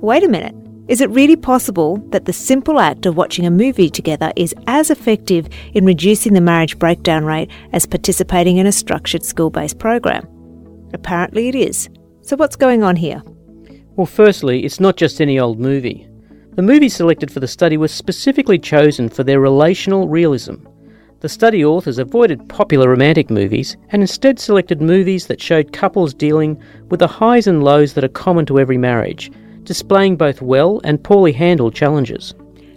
Wait 0.00 0.22
a 0.22 0.28
minute. 0.28 0.54
Is 0.86 1.00
it 1.00 1.10
really 1.10 1.36
possible 1.36 1.96
that 2.10 2.26
the 2.26 2.32
simple 2.32 2.78
act 2.78 3.06
of 3.06 3.16
watching 3.16 3.44
a 3.44 3.50
movie 3.50 3.90
together 3.90 4.32
is 4.36 4.54
as 4.68 4.88
effective 4.88 5.48
in 5.74 5.84
reducing 5.84 6.34
the 6.34 6.40
marriage 6.40 6.78
breakdown 6.78 7.24
rate 7.24 7.50
as 7.72 7.86
participating 7.86 8.58
in 8.58 8.68
a 8.68 8.72
structured 8.72 9.24
school 9.24 9.50
based 9.50 9.80
program? 9.80 10.37
Apparently 10.92 11.48
it 11.48 11.54
is. 11.54 11.88
So, 12.22 12.36
what's 12.36 12.56
going 12.56 12.82
on 12.82 12.96
here? 12.96 13.22
Well, 13.96 14.06
firstly, 14.06 14.64
it's 14.64 14.80
not 14.80 14.96
just 14.96 15.20
any 15.20 15.38
old 15.38 15.58
movie. 15.58 16.08
The 16.54 16.62
movies 16.62 16.94
selected 16.94 17.30
for 17.30 17.40
the 17.40 17.48
study 17.48 17.76
were 17.76 17.88
specifically 17.88 18.58
chosen 18.58 19.08
for 19.08 19.24
their 19.24 19.40
relational 19.40 20.08
realism. 20.08 20.56
The 21.20 21.28
study 21.28 21.64
authors 21.64 21.98
avoided 21.98 22.48
popular 22.48 22.88
romantic 22.88 23.28
movies 23.28 23.76
and 23.90 24.02
instead 24.02 24.38
selected 24.38 24.80
movies 24.80 25.26
that 25.26 25.40
showed 25.40 25.72
couples 25.72 26.14
dealing 26.14 26.62
with 26.90 27.00
the 27.00 27.08
highs 27.08 27.48
and 27.48 27.64
lows 27.64 27.94
that 27.94 28.04
are 28.04 28.08
common 28.08 28.46
to 28.46 28.60
every 28.60 28.78
marriage, 28.78 29.32
displaying 29.64 30.16
both 30.16 30.40
well 30.40 30.80
and 30.84 31.02
poorly 31.02 31.32
handled 31.32 31.74
challenges. 31.74 32.34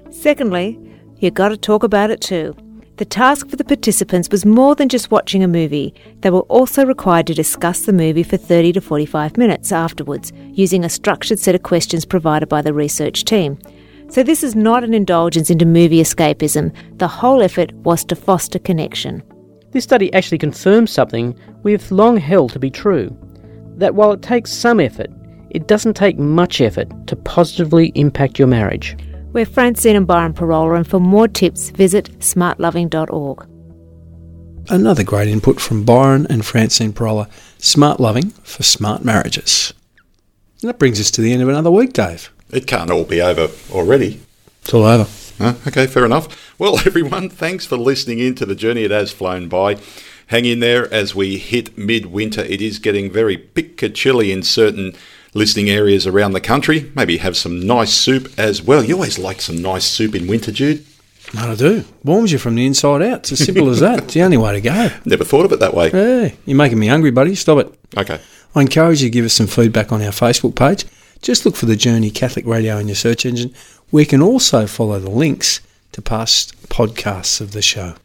Secondly, 0.10 0.80
you 1.20 1.30
got 1.30 1.50
to 1.50 1.58
talk 1.58 1.84
about 1.84 2.10
it 2.10 2.20
too. 2.20 2.56
The 2.98 3.06
task 3.06 3.50
for 3.50 3.56
the 3.56 3.64
participants 3.64 4.30
was 4.30 4.46
more 4.46 4.76
than 4.76 4.90
just 4.90 5.12
watching 5.12 5.44
a 5.44 5.48
movie. 5.48 5.94
They 6.20 6.30
were 6.30 6.42
also 6.42 6.86
required 6.86 7.28
to 7.28 7.34
discuss 7.34 7.82
the 7.82 7.94
movie 7.94 8.22
for 8.22 8.38
30 8.38 8.74
to 8.74 8.82
45 8.82 9.38
minutes 9.38 9.72
afterwards, 9.72 10.32
using 10.52 10.84
a 10.84 10.90
structured 10.90 11.40
set 11.40 11.56
of 11.56 11.64
questions 11.64 12.06
provided 12.06 12.50
by 12.50 12.62
the 12.62 12.74
research 12.74 13.24
team. 13.24 13.58
So, 14.10 14.24
this 14.24 14.44
is 14.44 14.56
not 14.56 14.84
an 14.84 14.94
indulgence 14.94 15.50
into 15.50 15.66
movie 15.66 16.02
escapism. 16.02 16.76
The 16.98 17.08
whole 17.08 17.42
effort 17.42 17.72
was 17.78 18.04
to 18.06 18.16
foster 18.16 18.60
connection. 18.60 19.24
This 19.72 19.86
study 19.86 20.14
actually 20.14 20.40
confirms 20.40 20.92
something 20.92 21.34
we've 21.64 21.92
long 21.92 22.18
held 22.18 22.52
to 22.52 22.60
be 22.60 22.70
true 22.70 23.18
that 23.78 23.96
while 23.96 24.12
it 24.12 24.22
takes 24.22 24.52
some 24.52 24.80
effort, 24.80 25.10
it 25.50 25.68
doesn't 25.68 25.96
take 25.96 26.20
much 26.20 26.62
effort 26.62 26.90
to 27.08 27.16
positively 27.16 27.92
impact 27.96 28.38
your 28.38 28.50
marriage. 28.50 28.98
We're 29.34 29.46
Francine 29.46 29.96
and 29.96 30.06
Byron 30.06 30.34
Pirola, 30.34 30.76
and 30.76 30.86
for 30.86 31.00
more 31.00 31.30
tips, 31.30 31.70
visit 31.70 32.20
smartloving.org. 32.20 33.48
Another 34.70 35.04
great 35.06 35.30
input 35.30 35.62
from 35.62 35.86
Byron 35.86 36.28
and 36.30 36.46
Francine 36.46 36.92
Pirola. 36.92 37.30
Smart 37.58 38.02
loving 38.02 38.32
for 38.32 38.64
smart 38.64 39.06
marriages. 39.06 39.74
And 40.62 40.68
that 40.68 40.80
brings 40.80 41.00
us 41.00 41.10
to 41.12 41.22
the 41.22 41.32
end 41.32 41.42
of 41.42 41.48
another 41.48 41.72
week, 41.72 41.94
Dave. 41.94 42.30
It 42.50 42.68
can't 42.68 42.92
all 42.92 43.06
be 43.06 43.22
over 43.22 43.48
already. 43.72 44.22
It's 44.64 44.74
all 44.74 44.84
over. 44.84 45.10
Huh? 45.38 45.54
Okay, 45.66 45.88
fair 45.88 46.04
enough. 46.04 46.60
Well, 46.60 46.80
everyone, 46.86 47.30
thanks 47.30 47.66
for 47.66 47.78
listening 47.78 48.20
in 48.20 48.36
to 48.36 48.46
the 48.46 48.54
journey. 48.54 48.84
It 48.84 48.92
has 48.92 49.14
flown 49.14 49.48
by. 49.48 49.78
Hang 50.28 50.44
in 50.44 50.60
there 50.60 50.94
as 50.94 51.16
we 51.16 51.38
hit 51.38 51.78
midwinter. 51.78 52.42
It 52.42 52.62
is 52.62 52.80
getting 52.80 53.10
very 53.10 53.38
pica 53.38 53.88
chilly 53.90 54.34
in 54.34 54.44
certain 54.44 54.94
listening 55.34 55.70
areas 55.70 56.06
around 56.06 56.34
the 56.34 56.42
country. 56.42 56.92
Maybe 56.96 57.18
have 57.18 57.38
some 57.38 57.66
nice 57.66 57.94
soup 57.94 58.32
as 58.38 58.62
well. 58.62 58.84
You 58.84 58.96
always 58.96 59.18
like 59.20 59.42
some 59.42 59.62
nice 59.62 59.86
soup 59.86 60.16
in 60.16 60.28
winter, 60.28 60.52
Jude. 60.52 60.86
No, 61.34 61.52
I 61.52 61.56
do. 61.56 61.86
Warms 62.04 62.32
you 62.32 62.38
from 62.38 62.56
the 62.56 62.66
inside 62.66 63.02
out. 63.02 63.20
It's 63.20 63.32
as 63.34 63.46
simple 63.46 63.70
as 63.70 63.80
that. 63.80 64.00
It's 64.04 64.14
the 64.14 64.24
only 64.24 64.38
way 64.38 64.54
to 64.54 64.62
go. 64.62 64.90
Never 65.06 65.24
thought 65.24 65.46
of 65.46 65.54
it 65.54 65.60
that 65.60 65.74
way. 65.74 65.90
Hey, 65.90 66.38
you're 66.46 66.58
making 66.58 66.80
me 66.80 66.88
hungry, 66.88 67.12
buddy. 67.12 67.36
Stop 67.36 67.60
it. 67.60 67.80
Okay. 67.98 68.20
I 68.54 68.62
encourage 68.62 69.02
you 69.02 69.08
to 69.08 69.14
give 69.14 69.24
us 69.26 69.34
some 69.34 69.48
feedback 69.48 69.92
on 69.94 70.02
our 70.02 70.12
Facebook 70.12 70.56
page. 70.56 70.86
Just 71.22 71.46
look 71.46 71.56
for 71.56 71.68
the 71.68 71.76
Journey 71.76 72.10
Catholic 72.10 72.46
Radio 72.46 72.78
in 72.78 72.88
your 72.88 72.96
search 72.96 73.26
engine. 73.26 73.54
We 73.92 74.06
can 74.06 74.22
also 74.22 74.68
follow 74.68 75.00
the 75.00 75.10
links 75.10 75.62
to 75.94 76.02
past 76.02 76.70
podcasts 76.70 77.40
of 77.40 77.52
the 77.52 77.62
show. 77.62 77.96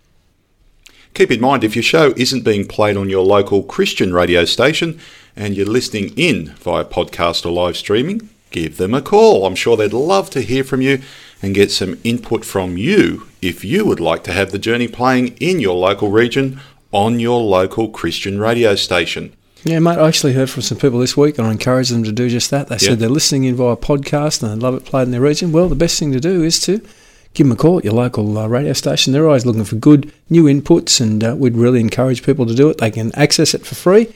Keep 1.15 1.31
in 1.31 1.41
mind 1.41 1.65
if 1.65 1.75
your 1.75 1.83
show 1.83 2.13
isn't 2.17 2.45
being 2.45 2.69
played 2.69 2.97
on 2.97 3.09
your 3.09 3.25
local 3.25 3.63
Christian 3.63 4.13
radio 4.13 4.45
station 4.45 5.01
and 5.37 5.57
you're 5.57 5.67
listening 5.67 6.13
in 6.17 6.55
via 6.57 6.85
podcast 6.85 7.45
or 7.45 7.51
live 7.51 7.77
streaming, 7.77 8.29
give 8.51 8.77
them 8.77 8.95
a 8.95 9.03
call. 9.03 9.47
I'm 9.47 9.55
sure 9.55 9.77
they'd 9.77 9.93
love 9.93 10.31
to 10.31 10.41
hear 10.41 10.65
from 10.65 10.81
you 10.81 11.01
and 11.43 11.55
get 11.55 11.71
some 11.71 11.99
input 12.05 12.45
from 12.45 12.77
you 12.77 13.27
if 13.43 13.65
you 13.65 13.85
would 13.85 14.01
like 14.01 14.25
to 14.25 14.33
have 14.33 14.51
the 14.51 14.59
journey 14.59 14.89
playing 14.89 15.37
in 15.39 15.61
your 15.61 15.77
local 15.77 16.11
region 16.11 16.61
on 16.93 17.21
your 17.21 17.41
local 17.43 17.89
Christian 17.91 18.39
radio 18.41 18.75
station. 18.75 19.33
Yeah, 19.65 19.81
mate, 19.81 19.99
I 19.99 20.07
actually 20.09 20.33
heard 20.33 20.49
from 20.49 20.63
some 20.63 20.79
people 20.79 21.01
this 21.01 21.17
week 21.17 21.39
and 21.39 21.47
I 21.47 21.51
encouraged 21.51 21.93
them 21.93 22.05
to 22.05 22.13
do 22.13 22.29
just 22.31 22.51
that. 22.53 22.69
They 22.69 22.77
Yeah. 22.77 22.91
said 22.91 22.99
they're 23.01 23.09
listening 23.09 23.45
in 23.45 23.57
via 23.57 23.77
podcast 23.77 24.43
and 24.43 24.51
they 24.53 24.65
love 24.65 24.75
it 24.75 24.85
played 24.85 25.03
in 25.03 25.11
their 25.11 25.21
region. 25.21 25.53
Well, 25.53 25.69
the 25.69 25.75
best 25.75 25.99
thing 25.99 26.13
to 26.13 26.21
do 26.21 26.43
is 26.45 26.61
to 26.61 26.81
give 27.35 27.47
them 27.49 27.53
a 27.53 27.57
call 27.57 27.79
at 27.79 27.85
your 27.85 27.93
local 27.93 28.39
uh, 28.39 28.47
radio 28.47 28.73
station. 28.73 29.13
They're 29.13 29.27
always 29.27 29.45
looking 29.45 29.65
for 29.65 29.77
good 29.77 30.11
new 30.31 30.45
inputs 30.45 31.01
and 31.01 31.23
uh, 31.23 31.35
we'd 31.37 31.57
really 31.57 31.81
encourage 31.81 32.23
people 32.25 32.47
to 32.47 32.55
do 32.55 32.71
it. 32.71 32.79
They 32.79 32.91
can 32.93 33.13
access 33.17 33.53
it 33.55 33.67
for 33.67 33.75
free, 33.75 34.07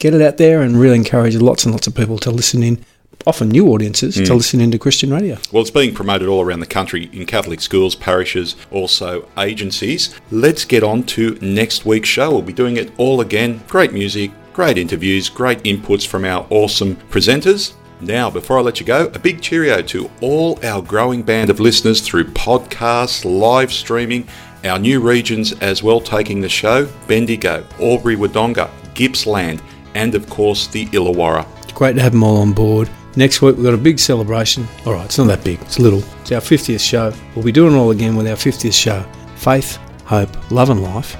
get 0.00 0.14
it 0.14 0.20
out 0.20 0.36
there, 0.38 0.60
and 0.62 0.78
really 0.80 0.96
encourage 0.96 1.36
lots 1.36 1.64
and 1.64 1.72
lots 1.72 1.86
of 1.86 1.94
people 1.94 2.18
to 2.18 2.30
listen 2.32 2.62
in, 2.64 2.84
often 3.26 3.48
new 3.50 3.68
audiences, 3.68 4.16
to 4.16 4.22
Mm. 4.22 4.36
listen 4.36 4.60
into 4.60 4.78
Christian 4.78 5.12
radio. 5.12 5.36
Well, 5.52 5.60
it's 5.62 5.70
being 5.70 5.94
promoted 5.94 6.26
all 6.26 6.40
around 6.42 6.60
the 6.60 6.66
country 6.66 7.08
in 7.12 7.26
Catholic 7.26 7.60
schools, 7.60 7.94
parishes, 7.94 8.56
also 8.72 9.26
agencies. 9.38 10.10
Let's 10.32 10.64
get 10.64 10.82
on 10.82 11.04
to 11.04 11.38
next 11.40 11.86
week's 11.86 12.08
show. 12.08 12.30
We'll 12.30 12.42
be 12.42 12.52
doing 12.52 12.76
it 12.76 12.90
all 12.96 13.20
again. 13.20 13.60
Great 13.68 13.92
music, 13.92 14.30
great 14.54 14.78
interviews, 14.78 15.28
great 15.28 15.62
inputs 15.62 16.06
from 16.06 16.24
our 16.24 16.46
awesome 16.50 16.96
presenters. 17.10 17.72
Now, 18.00 18.30
before 18.30 18.58
I 18.58 18.62
let 18.62 18.80
you 18.80 18.86
go, 18.86 19.10
a 19.14 19.18
big 19.18 19.42
cheerio 19.42 19.82
to 19.82 20.10
all 20.22 20.58
our 20.64 20.80
growing 20.80 21.22
band 21.22 21.50
of 21.50 21.60
listeners 21.60 22.00
through 22.00 22.24
podcasts, 22.24 23.26
live 23.26 23.70
streaming, 23.70 24.26
our 24.64 24.78
new 24.78 25.00
regions 25.00 25.52
as 25.60 25.82
well 25.82 26.00
taking 26.00 26.40
the 26.40 26.48
show 26.48 26.88
Bendigo, 27.06 27.62
Albury 27.78 28.16
Wodonga, 28.16 28.70
Gippsland, 28.94 29.60
and 29.94 30.14
of 30.14 30.28
course 30.28 30.66
the 30.68 30.86
Illawarra. 30.86 31.46
It's 31.62 31.72
great 31.72 31.94
to 31.94 32.02
have 32.02 32.12
them 32.12 32.22
all 32.22 32.38
on 32.38 32.52
board. 32.52 32.88
Next 33.16 33.42
week 33.42 33.56
we've 33.56 33.64
got 33.64 33.74
a 33.74 33.78
big 33.78 33.98
celebration. 33.98 34.66
All 34.86 34.92
right, 34.92 35.04
it's 35.04 35.18
not 35.18 35.26
that 35.26 35.44
big, 35.44 35.60
it's 35.62 35.78
little. 35.78 36.02
It's 36.20 36.32
our 36.32 36.40
50th 36.40 36.80
show. 36.80 37.12
We'll 37.34 37.44
be 37.44 37.52
doing 37.52 37.74
it 37.74 37.76
all 37.76 37.90
again 37.90 38.16
with 38.16 38.26
our 38.26 38.36
50th 38.36 38.72
show. 38.72 39.04
Faith, 39.36 39.76
hope, 40.04 40.50
love 40.50 40.70
and 40.70 40.82
life. 40.82 41.16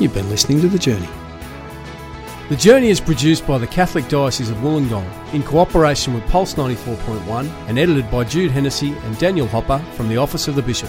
You've 0.00 0.14
been 0.14 0.28
listening 0.30 0.60
to 0.60 0.68
The 0.68 0.78
Journey. 0.78 1.08
The 2.48 2.56
Journey 2.56 2.88
is 2.88 2.98
produced 2.98 3.46
by 3.46 3.58
the 3.58 3.66
Catholic 3.66 4.08
Diocese 4.08 4.48
of 4.48 4.56
Wollongong 4.58 5.34
in 5.34 5.42
cooperation 5.42 6.14
with 6.14 6.26
Pulse 6.28 6.54
94.1 6.54 7.46
and 7.68 7.78
edited 7.78 8.10
by 8.10 8.24
Jude 8.24 8.50
Hennessy 8.50 8.92
and 8.92 9.18
Daniel 9.18 9.46
Hopper 9.46 9.78
from 9.94 10.08
the 10.08 10.16
Office 10.16 10.48
of 10.48 10.54
the 10.54 10.62
Bishop. 10.62 10.88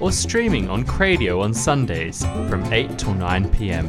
or 0.00 0.10
streaming 0.10 0.68
on 0.68 0.82
Cradio 0.82 1.44
on 1.44 1.54
Sundays 1.54 2.24
from 2.48 2.64
8 2.72 2.98
till 2.98 3.14
9 3.14 3.48
pm. 3.50 3.88